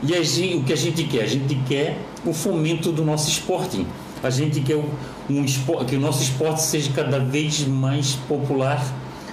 [0.03, 1.23] E a gente, o que a gente quer?
[1.23, 3.87] A gente quer o fomento do nosso esporte.
[4.23, 4.83] A gente quer
[5.29, 8.83] um esporte, que o nosso esporte seja cada vez mais popular,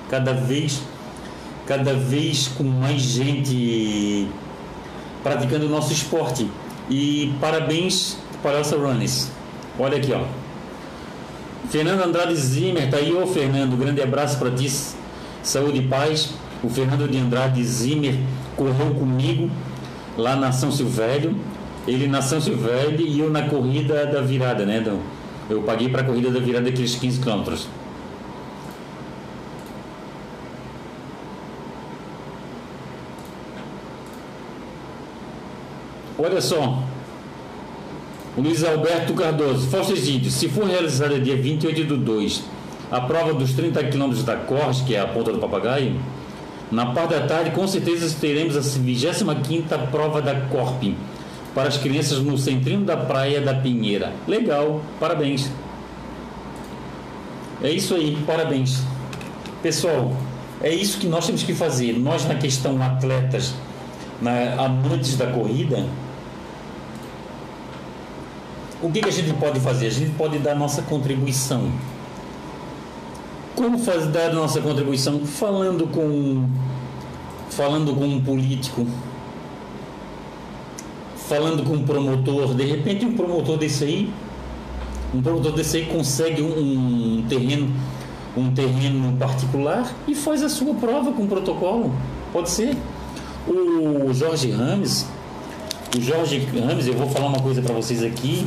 [0.09, 0.81] cada vez
[1.65, 4.27] cada vez com mais gente
[5.21, 6.49] praticando o nosso esporte.
[6.89, 9.29] E parabéns para essa Runners.
[9.77, 10.23] Olha aqui, ó.
[11.69, 14.71] Fernando Andrade Zimmer, tá aí, ô Fernando, grande abraço para ti,
[15.43, 16.33] saúde e paz.
[16.63, 18.15] O Fernando de Andrade Zimmer
[18.55, 19.49] correu comigo
[20.17, 21.35] lá na São Silvério.
[21.85, 24.79] Ele na São Silvério e eu na corrida da virada, né?
[24.81, 24.99] Então,
[25.49, 27.67] eu paguei para a corrida da virada aqueles 15 quilômetros.
[36.19, 36.83] Olha só.
[38.35, 39.67] O Luiz Alberto Cardoso.
[39.69, 42.43] Fausto Egídio, se for realizada dia 28 do 2,
[42.91, 45.99] a prova dos 30 quilômetros da Corte, que é a ponta do papagaio,
[46.71, 50.83] na parte da tarde, com certeza teremos a 25ª prova da Corp
[51.53, 54.11] para as crianças no centrinho da Praia da Pinheira.
[54.27, 55.49] Legal, parabéns.
[57.63, 58.83] É isso aí, parabéns.
[59.63, 60.15] Pessoal,
[60.61, 61.93] é isso que nós temos que fazer.
[61.93, 63.53] Nós na questão atletas,
[64.21, 65.85] na, amantes da corrida,
[68.81, 69.87] o que, que a gente pode fazer?
[69.87, 71.71] A gente pode dar nossa contribuição.
[73.55, 75.25] Como fazer, dar nossa contribuição?
[75.25, 76.47] Falando com,
[77.49, 78.85] falando com um político,
[81.15, 82.53] falando com um promotor.
[82.53, 84.13] De repente, um promotor desse aí,
[85.11, 87.73] um promotor desse aí consegue um, um terreno,
[88.37, 91.91] um terreno particular e faz a sua prova com protocolo.
[92.31, 92.77] Pode ser.
[93.47, 95.07] O Jorge Rames,
[95.97, 98.45] o Jorge Rames, eu vou falar uma coisa para vocês aqui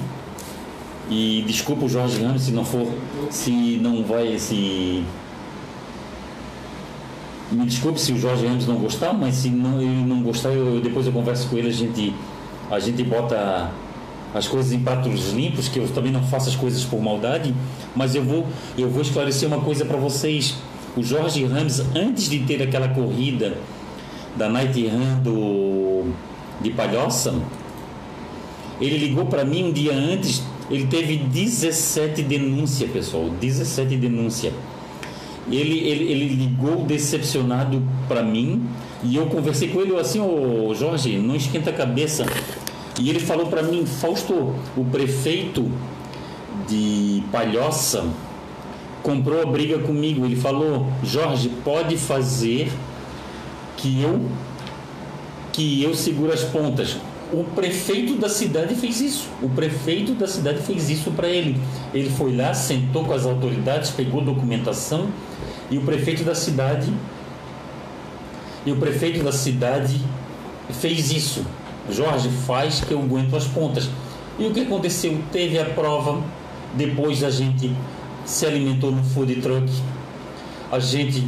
[1.11, 2.87] e desculpa o Jorge Ramos se não for,
[3.31, 3.51] se
[3.83, 5.05] não vai se.
[7.51, 10.81] Me desculpe se o Jorge Ramos não gostar, mas se não, ele não gostar, eu,
[10.81, 12.15] depois eu converso com ele, a gente,
[12.71, 13.73] a gente bota
[14.33, 17.53] as coisas em pratos limpos, que eu também não faço as coisas por maldade,
[17.97, 18.47] mas eu vou,
[18.79, 20.55] eu vou esclarecer uma coisa para vocês.
[20.97, 23.59] O Jorge Ramos, antes de ter aquela corrida
[24.37, 26.13] da Night Run do,
[26.61, 27.35] de Palhoça,
[28.81, 34.53] ele ligou para mim um dia antes ele teve 17 denúncias, pessoal, 17 denúncias.
[35.51, 38.63] Ele, ele, ele ligou decepcionado para mim
[39.03, 42.25] e eu conversei com ele assim, ô oh, Jorge, não esquenta a cabeça.
[43.01, 45.71] E ele falou para mim, Fausto, o prefeito
[46.69, 48.07] de Palhoça
[49.03, 50.25] comprou a briga comigo.
[50.25, 52.71] Ele falou, Jorge, pode fazer
[53.77, 54.29] que eu
[55.53, 56.97] que eu seguro as pontas.
[57.33, 59.29] O prefeito da cidade fez isso.
[59.43, 61.61] O prefeito da cidade fez isso para ele.
[61.95, 65.09] Ele foi lá, sentou com as autoridades, pegou documentação
[65.71, 66.93] e o prefeito da cidade
[68.67, 70.01] e o prefeito da cidade
[70.81, 71.45] fez isso.
[71.91, 73.89] Jorge faz que eu aguento as pontas.
[74.39, 75.19] E o que aconteceu?
[75.33, 76.23] Teve a prova,
[76.75, 77.75] depois a gente
[78.25, 79.71] se alimentou no food truck,
[80.71, 81.27] a gente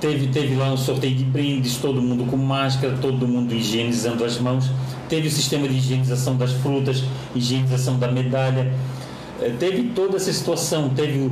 [0.00, 4.38] teve, teve lá um sorteio de brindes, todo mundo com máscara, todo mundo higienizando as
[4.38, 4.70] mãos,
[5.08, 8.72] teve o sistema de higienização das frutas, higienização da medalha,
[9.40, 11.30] eh, teve toda essa situação, teve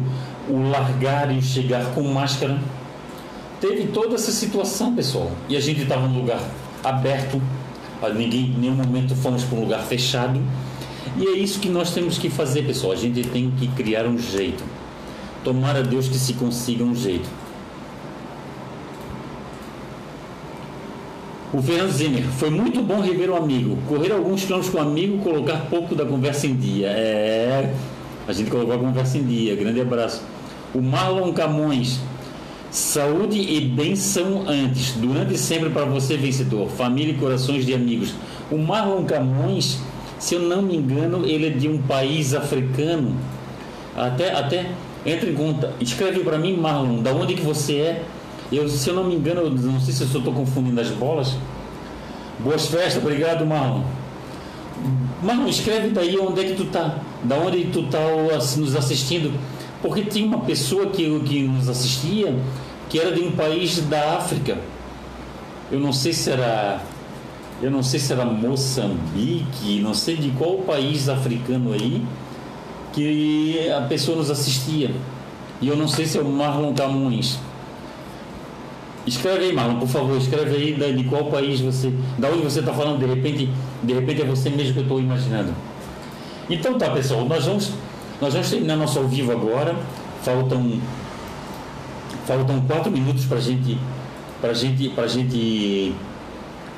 [0.49, 2.59] o, largar e o chegar com máscara,
[3.61, 5.31] teve toda essa situação, pessoal.
[5.49, 6.41] E a gente estava num lugar
[6.83, 7.41] aberto,
[8.15, 10.41] ninguém, em nenhum momento fomos para um lugar fechado.
[11.17, 12.93] E é isso que nós temos que fazer, pessoal.
[12.93, 14.65] A gente tem que criar um jeito.
[15.45, 17.29] Tomara a Deus que se consiga um jeito.
[21.53, 23.77] O Fernando Zimmer, foi muito bom rever o amigo.
[23.89, 26.87] Correr alguns quilômetros com o amigo, colocar pouco da conversa em dia.
[26.89, 27.75] É,
[28.27, 29.55] a gente colocou a conversa em dia.
[29.55, 30.23] Grande abraço.
[30.75, 32.01] O Marlon Camões,
[32.71, 36.69] saúde e benção antes, durante e sempre para você, vencedor.
[36.71, 38.15] Família e corações de amigos.
[38.51, 39.79] O Marlon Camões
[40.23, 43.17] se eu não me engano, ele é de um país africano.
[43.97, 44.71] Até, até
[45.05, 45.73] entra em conta.
[45.81, 48.03] Escreve para mim, Marlon, da onde que você é?
[48.53, 51.35] Eu, se eu não me engano, não sei se eu estou confundindo as bolas.
[52.39, 53.83] Boas festas, obrigado, Marlon.
[55.23, 57.99] Marlon, escreve daí onde é que tu tá, da onde tu tá
[58.57, 59.33] nos assistindo,
[59.81, 62.37] porque tinha uma pessoa que, que nos assistia
[62.91, 64.59] que era de um país da África.
[65.71, 66.83] Eu não sei se era
[67.63, 72.05] eu não sei se era Moçambique, não sei de qual país africano aí,
[72.93, 74.91] que a pessoa nos assistia.
[75.61, 77.39] E eu não sei se é o Marlon Camões.
[79.07, 81.93] Escreve aí, Marlon, por favor, escreve aí de qual país você.
[82.19, 83.49] Da onde você está falando, de repente,
[83.83, 85.53] de repente é você mesmo que eu estou imaginando.
[86.49, 87.73] Então tá, pessoal, nós vamos,
[88.21, 89.75] nós vamos terminar nosso ao vivo agora.
[90.23, 90.81] Faltam,
[92.27, 93.77] faltam quatro minutos para gente,
[94.41, 95.95] para gente, gente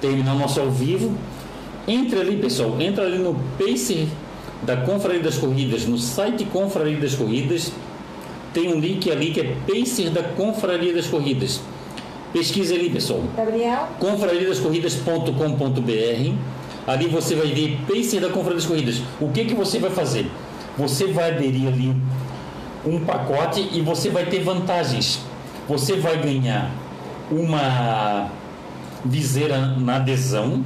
[0.01, 1.15] terminar nosso ao vivo.
[1.87, 4.09] Entre ali, pessoal, entra ali no Pacer
[4.63, 7.71] da Confraria das Corridas, no site Confraria das Corridas.
[8.55, 11.61] Tem um link ali que é Pacer da Confraria das Corridas.
[12.35, 13.23] Pesquise ali, pessoal.
[13.37, 13.89] Gabriel?
[14.01, 16.33] confrariadascorridas.com.br.
[16.85, 19.01] Ali você vai ver Pacer da Confraria das Corridas.
[19.21, 20.29] O que, que você vai fazer?
[20.77, 21.95] Você vai aderir ali
[22.85, 25.21] um pacote e você vai ter vantagens.
[25.69, 26.73] Você vai ganhar
[27.31, 28.29] uma
[29.05, 30.65] viseira na adesão.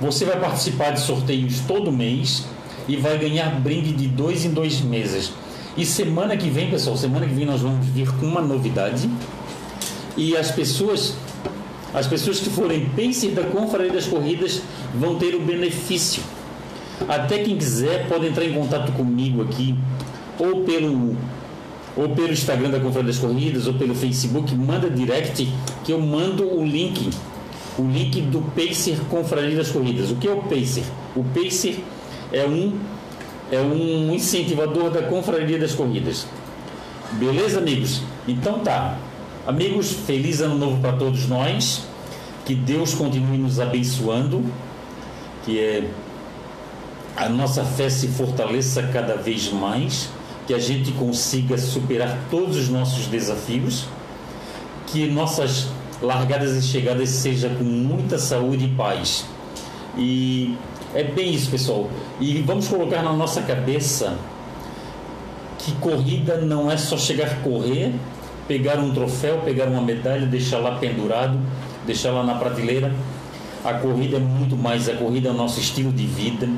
[0.00, 2.46] Você vai participar de sorteios todo mês
[2.86, 5.32] e vai ganhar brinde de dois em dois meses.
[5.76, 9.10] E semana que vem, pessoal, semana que vem nós vamos vir com uma novidade.
[10.18, 11.14] E as pessoas,
[11.94, 14.60] as pessoas que forem pacer da Confraria das Corridas
[14.94, 16.22] vão ter o benefício.
[17.08, 19.74] Até quem quiser pode entrar em contato comigo aqui,
[20.38, 21.16] ou pelo
[21.96, 25.48] ou pelo Instagram da Confraria das Corridas, ou pelo Facebook, manda direct
[25.84, 27.10] que eu mando o link
[27.78, 30.10] o link do Pacer Confraria das Corridas.
[30.10, 30.84] O que é o Pacer?
[31.14, 31.82] O Pacer
[32.32, 32.76] é um,
[33.52, 36.26] é um incentivador da Confraria das Corridas.
[37.12, 38.02] Beleza, amigos?
[38.26, 38.98] Então tá.
[39.48, 41.86] Amigos, feliz ano novo para todos nós.
[42.44, 44.44] Que Deus continue nos abençoando.
[45.42, 45.90] Que é,
[47.16, 50.10] a nossa fé se fortaleça cada vez mais.
[50.46, 53.86] Que a gente consiga superar todos os nossos desafios.
[54.86, 55.68] Que nossas
[56.02, 59.24] largadas e chegadas seja com muita saúde e paz.
[59.96, 60.58] E
[60.94, 61.88] é bem isso, pessoal.
[62.20, 64.14] E vamos colocar na nossa cabeça
[65.58, 67.94] que corrida não é só chegar a correr,
[68.48, 71.38] pegar um troféu, pegar uma medalha, deixar lá pendurado,
[71.86, 72.92] deixar lá na prateleira.
[73.64, 76.48] A corrida é muito mais, a corrida é o nosso estilo de vida,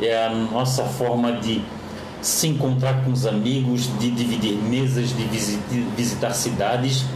[0.00, 1.62] é a nossa forma de
[2.20, 5.24] se encontrar com os amigos, de dividir mesas, de
[5.96, 7.06] visitar cidades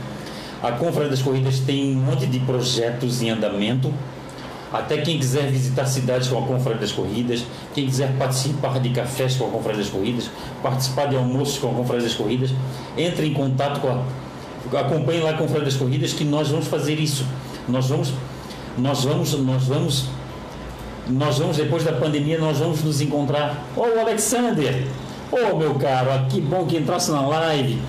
[0.62, 3.92] a Confraria das Corridas tem um monte de projetos em andamento.
[4.72, 7.44] Até quem quiser visitar cidades com a Confraria das Corridas,
[7.74, 10.30] quem quiser participar de cafés com a Confraria das Corridas,
[10.62, 12.50] participar de almoços com a Confraria das Corridas,
[12.96, 14.80] entre em contato com a.
[14.80, 17.26] Acompanhe lá a Confraria das Corridas que nós vamos fazer isso.
[17.68, 18.12] Nós vamos.
[18.78, 19.34] Nós vamos.
[19.34, 20.06] Nós vamos.
[21.08, 23.66] Nós vamos, depois da pandemia, nós vamos nos encontrar.
[23.76, 24.86] Ô oh, Alexander!
[25.32, 27.80] Ô oh, meu caro, que bom que entrasse na live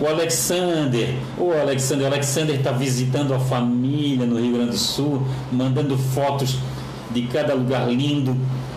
[0.00, 5.22] o Alexander, o Alexander, o Alexander está visitando a família no Rio Grande do Sul,
[5.52, 6.56] mandando fotos
[7.10, 8.34] de cada lugar lindo.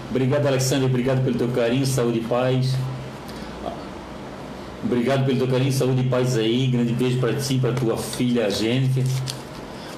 [0.09, 2.76] Obrigado, Alexander, obrigado pelo teu carinho, saúde e paz.
[4.84, 6.67] Obrigado pelo teu carinho, saúde e paz aí.
[6.67, 9.05] Grande beijo para ti, para tua filha Jennifer.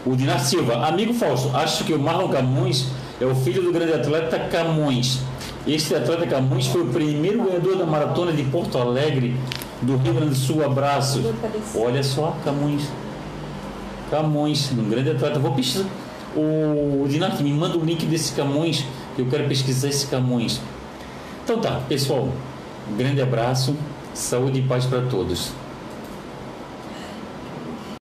[0.06, 2.86] O Dinar Silva, amigo Fausto, acho que o Marlon Camões
[3.20, 5.22] é o filho do grande atleta Camões.
[5.66, 9.36] Este atleta Camões foi o primeiro ganhador da maratona de Porto Alegre,
[9.82, 10.64] do Rio Grande do Sul.
[10.64, 11.22] Abraço.
[11.76, 12.84] Olha só, Camões.
[14.10, 15.40] Camões, um grande atleta.
[15.40, 15.86] Vou pesquisar.
[16.36, 18.84] O Dinarte, me manda o link desse Camões,
[19.18, 20.60] eu quero pesquisar esse Camões.
[21.44, 22.28] Então tá, pessoal,
[22.92, 23.74] um grande abraço,
[24.14, 25.54] saúde e paz para todos.